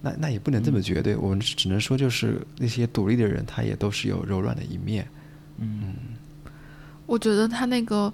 [0.00, 5.08] 那那也不能这么绝对，我们只能说就是那些独立的人，他也都是有柔软的一面。
[5.58, 5.94] 嗯
[7.06, 8.12] 我觉得他那个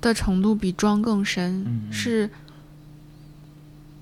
[0.00, 2.28] 的程度比装更深，是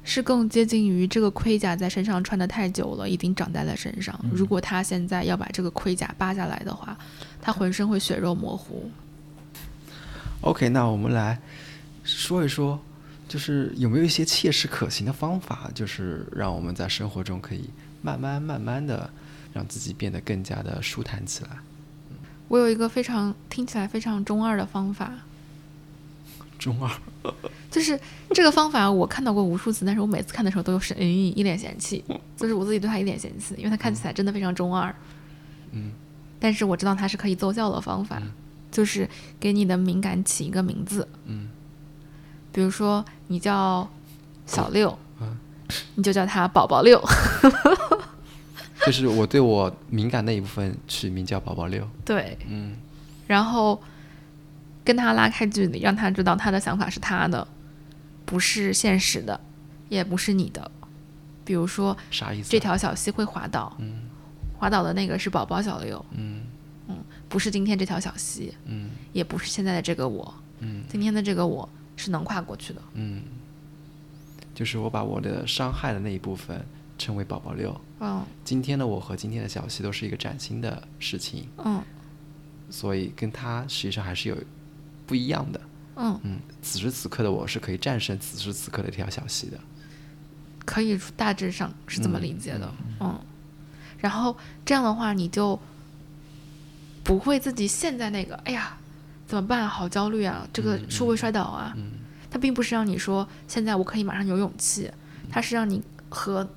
[0.03, 4.19] 是更接近于这个盔甲在身上穿的太久了，已经长在了身上。
[4.25, 6.97] 嗯如果他现在要把这个盔甲扒下来的话，
[7.41, 8.91] 他浑身会血肉模糊。
[10.43, 11.39] OK，那我们来
[12.03, 12.81] 说一说，
[13.29, 17.69] 就是有没有一些切实可行的方法，就是让我们在生活中可以
[18.03, 19.11] 慢慢慢慢的
[19.53, 21.51] 让自己变得更加的舒坦起来。
[22.49, 25.13] 我有一个非常听起来非常中二的方法，
[26.59, 26.91] 中二，
[27.71, 28.01] 就是
[28.35, 32.03] 这个方法我看到过无数次，但是我每次看的时候都是嗯一脸嫌弃，
[32.37, 34.93] 就是我自己对他一脸嫌弃，因为他看起来真的非常中二。
[35.73, 35.93] 嗯
[36.41, 38.33] 但是我知道它是可以奏效的方法，嗯
[38.71, 39.09] 就是
[39.39, 41.49] 给你的敏感起一个名字，嗯
[42.53, 43.89] 比如说你叫
[44.47, 45.37] 小六，嗯
[45.95, 47.01] 你就叫他宝宝六。
[48.87, 51.87] 就是我对我敏感那一部分取名叫宝宝六。
[52.05, 52.77] 对，嗯
[53.27, 53.81] 然后
[54.85, 57.47] 跟他拉开距离，让他知道他的想法是他的，
[58.25, 59.39] 不是现实的，
[59.89, 60.71] 也不是你的。
[61.45, 62.51] 比如说啥意思啊？
[62.51, 64.09] 这条小溪会滑倒，嗯
[64.59, 66.43] 滑倒的那个是宝宝小六，嗯
[67.31, 71.67] 不是今天这条小溪，嗯也不是现在的这个我，嗯今天的这个我
[71.97, 72.83] 是能跨过去的。
[72.95, 73.23] 嗯，
[74.53, 76.63] 就是我把我的伤害的那一部分
[76.99, 77.81] 称为宝宝六。
[78.01, 81.81] 嗯今天的我和今天的小溪都是一个崭新的事情，嗯
[82.69, 84.37] 所以跟他实际上还是有
[85.07, 85.61] 不一样的。
[85.97, 89.59] 嗯，嗯，此时此刻的我是可以战胜此时此刻的这条小溪的。
[90.65, 92.73] 可以大致上是这么理解的。
[93.01, 93.19] 嗯，
[93.99, 95.59] 然后这样的话，你就
[97.11, 98.79] 不会自己陷在那个哎呀
[99.27, 101.75] 怎么办啊，好焦虑啊，这个嗯树会摔倒啊。
[101.77, 101.91] 嗯
[102.31, 104.89] 它并不是让你说现在我可以马上有勇气，
[105.29, 106.49] 它是让你和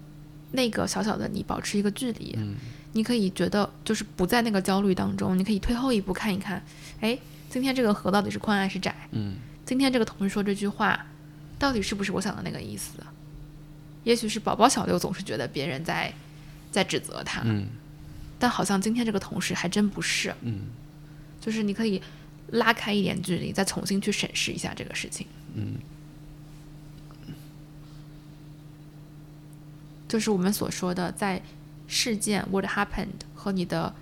[0.51, 2.35] 那个小小的你保持一个距离。
[2.37, 2.53] 嗯
[2.91, 6.63] 你可以觉得就是不在那个焦虑当中，你可以退后一步看一看，
[7.01, 7.17] 哎，
[7.49, 8.95] 今天这个河到底是宽还是窄？
[9.13, 11.07] 嗯今天这个同事说这句话，
[11.57, 12.91] 到底是不是我想的那个意思？
[14.03, 16.13] 也许是宝宝小六总是觉得别人在
[16.71, 17.65] 在指责他，嗯
[18.43, 20.35] 但好像今天这个同事还真不是。
[20.41, 20.63] 嗯
[21.39, 22.01] 就是你可以
[22.51, 25.25] 拉开一点距离，再重新去审视一下这个事情。
[25.53, 25.75] 嗯
[30.09, 31.41] 就是我们所说的，在
[31.87, 33.95] 事件 what happened 和你的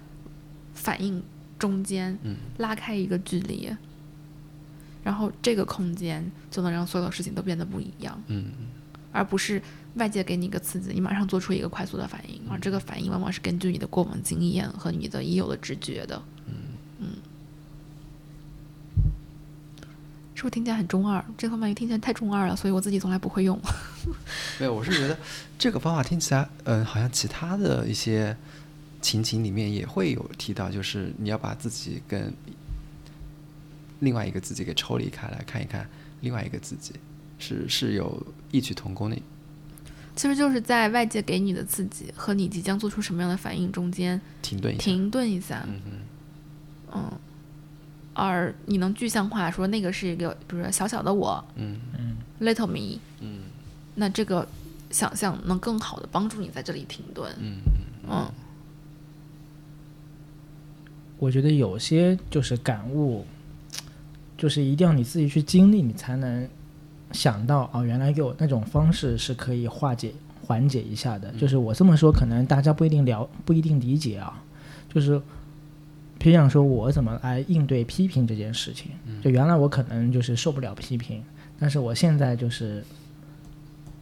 [0.73, 1.21] 反应
[1.59, 3.71] 中间嗯拉开一个距离，
[5.03, 8.51] 然后这个空间就能让所有的事情都变得不一样，嗯
[9.11, 9.61] 而不是
[9.95, 16.21] 外界给你一个刺激，你马上做出一个快速的反应，而这个反应往往是根据你的过往经验和你的已有的直觉的。
[16.47, 16.53] 嗯
[16.99, 17.07] 嗯
[20.33, 21.23] 是不是听起来很中二？
[21.37, 23.59] 这方面听起来太中二了，所以我自己从来不会用。
[24.59, 25.15] 没有，我是觉得
[25.59, 28.35] 这个方法听起来，嗯，好像其他的一些
[29.01, 32.33] 情景里面也会有提到，就是你要把自己跟
[33.99, 35.87] 另外一个自己给抽离开来，看一看
[36.21, 36.95] 另外一个自己，
[37.37, 39.17] 是是有异曲同工的。
[40.15, 47.11] 其实就是在外界给你的刺激和你即将做出什么样的反应中间停顿一下，停顿一下，嗯哼，嗯，
[48.13, 51.77] 而你能具象化说那个是一个，比如说小小的我嗯
[52.39, 53.39] ，little me，嗯。
[53.95, 54.47] 那这个
[54.89, 57.57] 想象能更好的帮助你在这里停顿，嗯。
[58.09, 58.31] 嗯。
[61.19, 63.25] 我觉得有些就是感悟，
[64.37, 66.49] 就是一定要你自己去经历，你才能
[67.13, 70.13] 想到哦，原来有那种方式是可以化解、
[70.45, 71.31] 缓解一下的。
[71.33, 74.41] 就是我这么说，可能大家不一定了，不一定理解啊。
[74.93, 75.21] 就是，
[76.19, 78.91] 譬如说我怎么来应对批评这件事情，
[79.21, 81.23] 就原来我可能就是受不了批评，
[81.59, 82.83] 但是我现在就是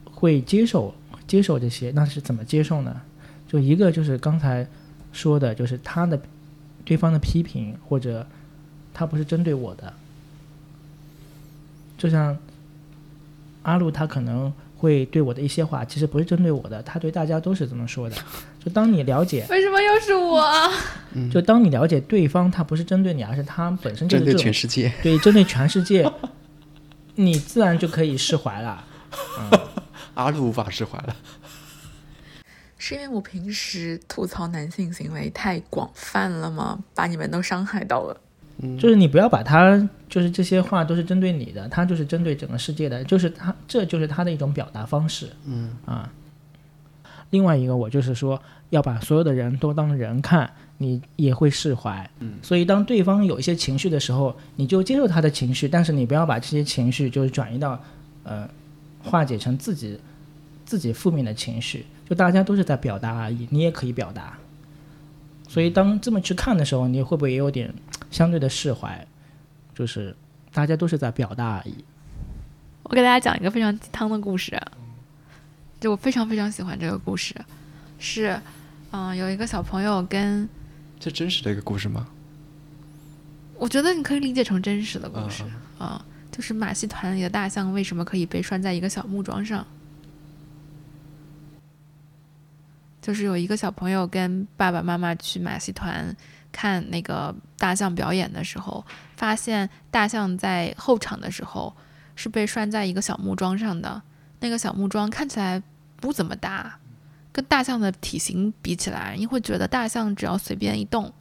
[0.05, 0.93] 会接受
[1.27, 1.91] 接受这些。
[1.91, 3.01] 那是怎么接受呢？
[3.47, 4.67] 就一个就是刚才
[5.11, 6.19] 说的，就是他的
[6.83, 8.25] 对方的批评，或者
[8.93, 9.93] 他不是针对我的，
[11.97, 12.37] 就像
[13.63, 18.15] 阿路他可能会对我的一些话，其实不是针对我的，他对大家都是这么说的。
[18.63, 20.49] 就当你了解，为什么又是我？
[21.31, 26.09] 就当你了解对方，他不是针对你，而是他本身就是针对全世界，对针对全世界，
[27.15, 28.85] 你自然就可以释怀了。
[30.15, 31.15] 阿路无法释怀了。
[32.77, 36.79] 是因为我平时吐槽男性行为太广泛了吗？
[36.95, 38.15] 把你们都伤害到了。
[38.77, 45.27] 就是你不要把他，就是这些话都是针对你的，他就是针对整个世界的，就是他，这就是他的一种表达方式。
[45.45, 46.11] 嗯啊。
[47.29, 48.41] 另外一个，我就是说
[48.71, 52.09] 要把所有的人都当人看，你也会释怀。
[52.19, 57.79] 嗯所以当对方有一些情绪的时候，你就接受他的情绪，但是你不要把这些情绪就是转移到，
[58.23, 58.49] 呃，
[59.03, 59.99] 化解成自己
[60.65, 61.85] 自己负面的情绪。
[62.09, 64.35] 就大家都是在表达而已，你也可以表达。
[65.49, 67.73] 所以当这么去看的时候，你会不会也有点
[68.11, 69.05] 相对的释怀？
[69.73, 70.15] 就是
[70.53, 71.83] 大家都是在表达而已。
[72.83, 74.71] 我给大家讲一个非常鸡汤的故事，啊
[75.79, 77.33] 就我非常非常喜欢这个故事，
[77.97, 78.39] 是，
[78.91, 80.47] 嗯、有一个小朋友跟，
[80.99, 82.07] 这真实的一个故事吗？
[83.57, 85.43] 我觉得你可以理解成真实的故事
[85.79, 89.65] 嗯啊、就是马戏团里的大象为什么可以被拴在一个小木桩上？
[93.09, 96.15] 就是有一个小朋友跟爸爸妈妈去马戏团
[96.51, 98.85] 看那个大象表演的时候，
[99.17, 101.75] 发现大象在后场的时候
[102.15, 103.99] 是被拴在一个小木桩上的。
[104.41, 105.59] 那个小木桩看起来
[105.95, 106.77] 不怎么大，
[107.31, 111.11] 跟大象的体型比起来，你会觉得大象只要随便一动，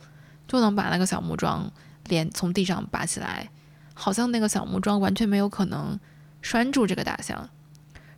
[0.46, 1.72] 就能把那个小木桩
[2.08, 3.48] 连从地上拔起来，
[3.94, 5.98] 好像那个小木桩完全没有可能
[6.42, 7.48] 拴住这个大象。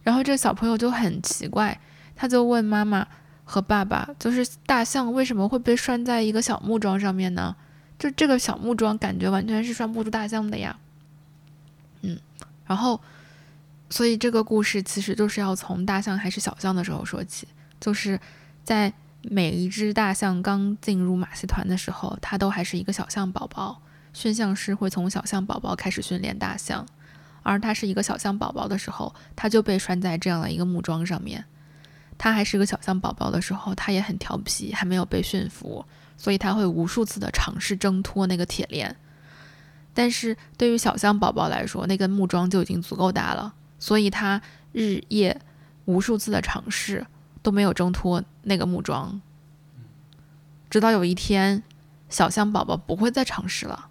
[0.02, 1.80] 然后这个小朋友就很奇怪，
[2.16, 3.06] 他就问妈妈
[3.50, 7.56] 和爸爸，就是大象为什么会被拴在一个小木桩上面呢？
[7.98, 10.78] 就这个小木桩感觉完全是拴不住大象的呀。
[12.02, 12.16] 嗯，
[12.64, 13.00] 然后，
[13.90, 17.48] 所以这个故事其实就是要从大象还是小象的时候说起，
[17.80, 18.20] 就是
[18.62, 18.92] 在
[19.22, 23.82] 每一只大象刚进入马戏团的时候，它都还是一个小象宝宝。
[24.12, 26.86] 驯象师会从小象宝宝开始训练大象，
[27.42, 31.44] 而它是一个小象宝宝的时候，它就被拴在这样的一个木桩上面。
[32.22, 35.82] 他还是个小象宝宝的时候，他也很调皮，还没有被驯服，
[36.18, 38.94] 所以他会无数次的尝试挣脱那个铁链。
[39.94, 44.42] 但是对于小象宝宝来说，那根木桩就已经足够大了，所以它
[44.72, 45.40] 日夜
[45.86, 47.06] 无数次的尝试
[47.40, 49.22] 都没有挣脱那个木桩。
[50.68, 51.62] 直到有一天，
[52.10, 53.88] 小象宝宝不会再尝试了，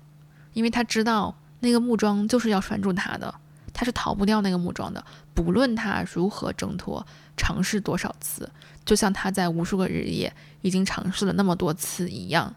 [0.53, 3.34] 因为他知道那个木桩就是要拴住他的，
[3.73, 5.03] 他是逃不掉那个木桩的，
[5.34, 7.03] 不论他如何挣脱。
[7.40, 8.52] 尝试多少次，
[8.84, 12.54] 就像他在无数个日夜已经尝试了那么多次一样。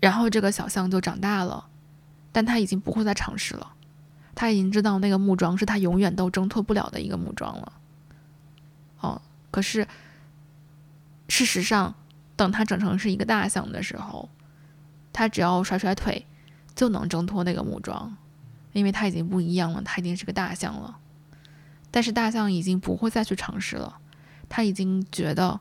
[0.00, 1.68] 然后这个小象就长大了，
[2.32, 3.72] 但他已经不会再尝试了，
[4.34, 7.72] 他已经知道那个木桩是他永远都挣脱不了的一个木桩了。
[9.00, 9.22] 哦，
[9.52, 9.86] 可是
[11.28, 11.94] 事实上，
[12.34, 14.28] 等他长成是一个大象的时候，
[15.12, 16.26] 他只要甩甩腿
[16.74, 18.16] 就能挣脱那个木桩，
[18.72, 20.98] 因为他已经不一样了，他已经是个大象了。
[21.90, 23.98] 但是大象已经不会再去尝试了，
[24.48, 25.58] 他已经觉得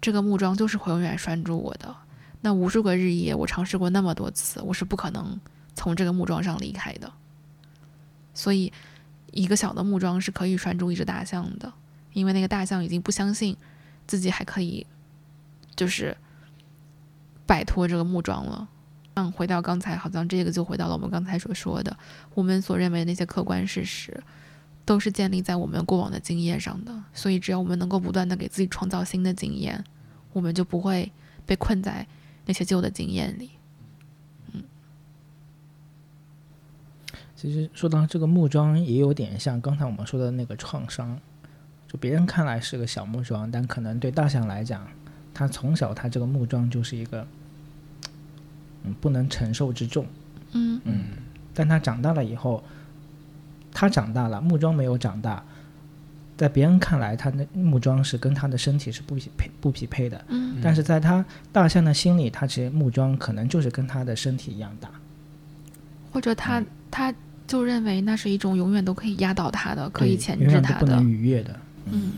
[0.00, 1.94] 这个木桩就是会永远拴住我的，
[2.40, 5.38] 那无数个日夜，我尝试过那么多次，我是不可能
[5.74, 7.12] 从这个木桩上离开的。
[8.32, 8.72] 所以，
[9.32, 11.72] 一个小的木桩是可以拴住一只大象的，
[12.14, 13.56] 因为那个大象已经不相信
[14.06, 14.86] 自己还可以，
[15.76, 16.16] 就是
[17.46, 18.68] 摆脱这个木桩了。
[19.14, 21.94] 嗯，回到刚才，好像这个就回到了我们刚才所说的，
[22.32, 24.22] 我们所认为那些客观事实，
[24.90, 26.92] 都是建立在我们过往的经验上的。
[27.14, 29.84] 所以，只要我们能够不断的给自己创造新的经验，
[30.32, 31.12] 我们就不会
[31.46, 32.04] 被困在
[32.44, 33.50] 那些旧的经验里。
[37.36, 41.16] 其实说到这个木桩，也有点像刚才我们说的那个创伤，
[41.86, 44.84] 就别人看来是个小木桩，但可能对大象来讲，
[45.32, 47.24] 它从小它这个木桩就是一个，
[48.82, 50.04] 嗯，不能承受之重。
[50.50, 51.04] 嗯嗯，
[51.54, 52.64] 但它长大了以后，
[53.72, 55.42] 它长大了，木桩没有长大，
[56.36, 64.88] 在别人看来，他的木桩是跟他的身体是不匹配不匹配的，嗯但是在他大象的心里，他其实木桩可能就是跟他的身体一样大。
[66.12, 67.14] 或者他他
[67.46, 71.08] 就认为那是一种永远都可以压倒他的，可以对钳制永远都他的不能。
[71.08, 71.56] 逾越的。
[71.86, 72.12] 嗯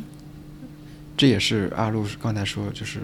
[1.17, 3.01] 这也是阿路刚才说，就是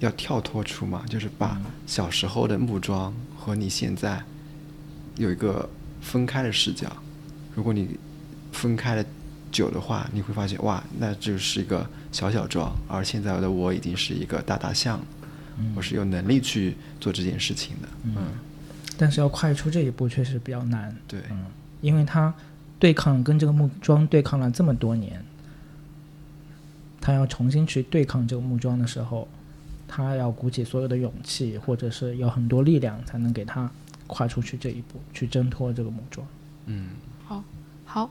[0.00, 4.22] 要跳脱出嘛，就是把小时候的木桩和你现在
[5.16, 5.68] 有一个
[6.00, 6.90] 分开的视角。
[7.54, 7.98] 如果你
[8.52, 9.04] 分开了
[9.50, 15.00] 久的话，你会发现哇，那就是一个小小桩，而现在的我已经是一个大大象，
[15.74, 17.88] 我是有能力去做这件事情的。
[18.04, 18.16] 嗯，
[18.96, 21.20] 但是要跨出这一步确实比较难，对，
[21.80, 22.32] 因为他
[22.78, 25.22] 对抗跟这个木桩对抗了这么多年，
[27.00, 29.28] 他要重新去对抗这个木桩的时候，
[29.86, 33.70] 他要鼓起所有的勇气，或者是有很多力量，才能给他
[34.06, 36.26] 跨出去这一步，去挣脱这个木桩。
[36.66, 36.90] 嗯，
[37.92, 38.08] 好，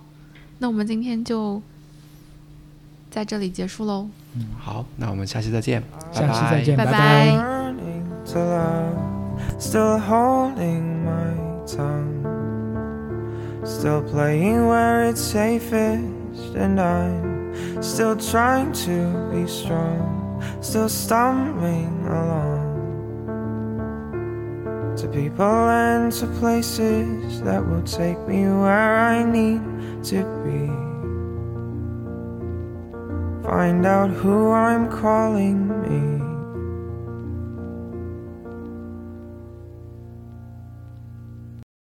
[0.59, 1.59] 那我们今天就
[3.09, 4.07] 在这里结束喽。
[4.59, 5.81] 好，那我们下期再见，
[6.13, 7.35] 下期再见，拜拜
[9.57, 11.33] still holding my
[11.65, 12.23] tongue,
[13.65, 15.99] still playing where it's safest,
[16.55, 22.70] and I'm still trying to be strong, still stumbling along
[25.01, 29.63] to people and to places that will take me where I need
[30.03, 30.67] to be.
[33.43, 36.30] Find out who I'm calling me.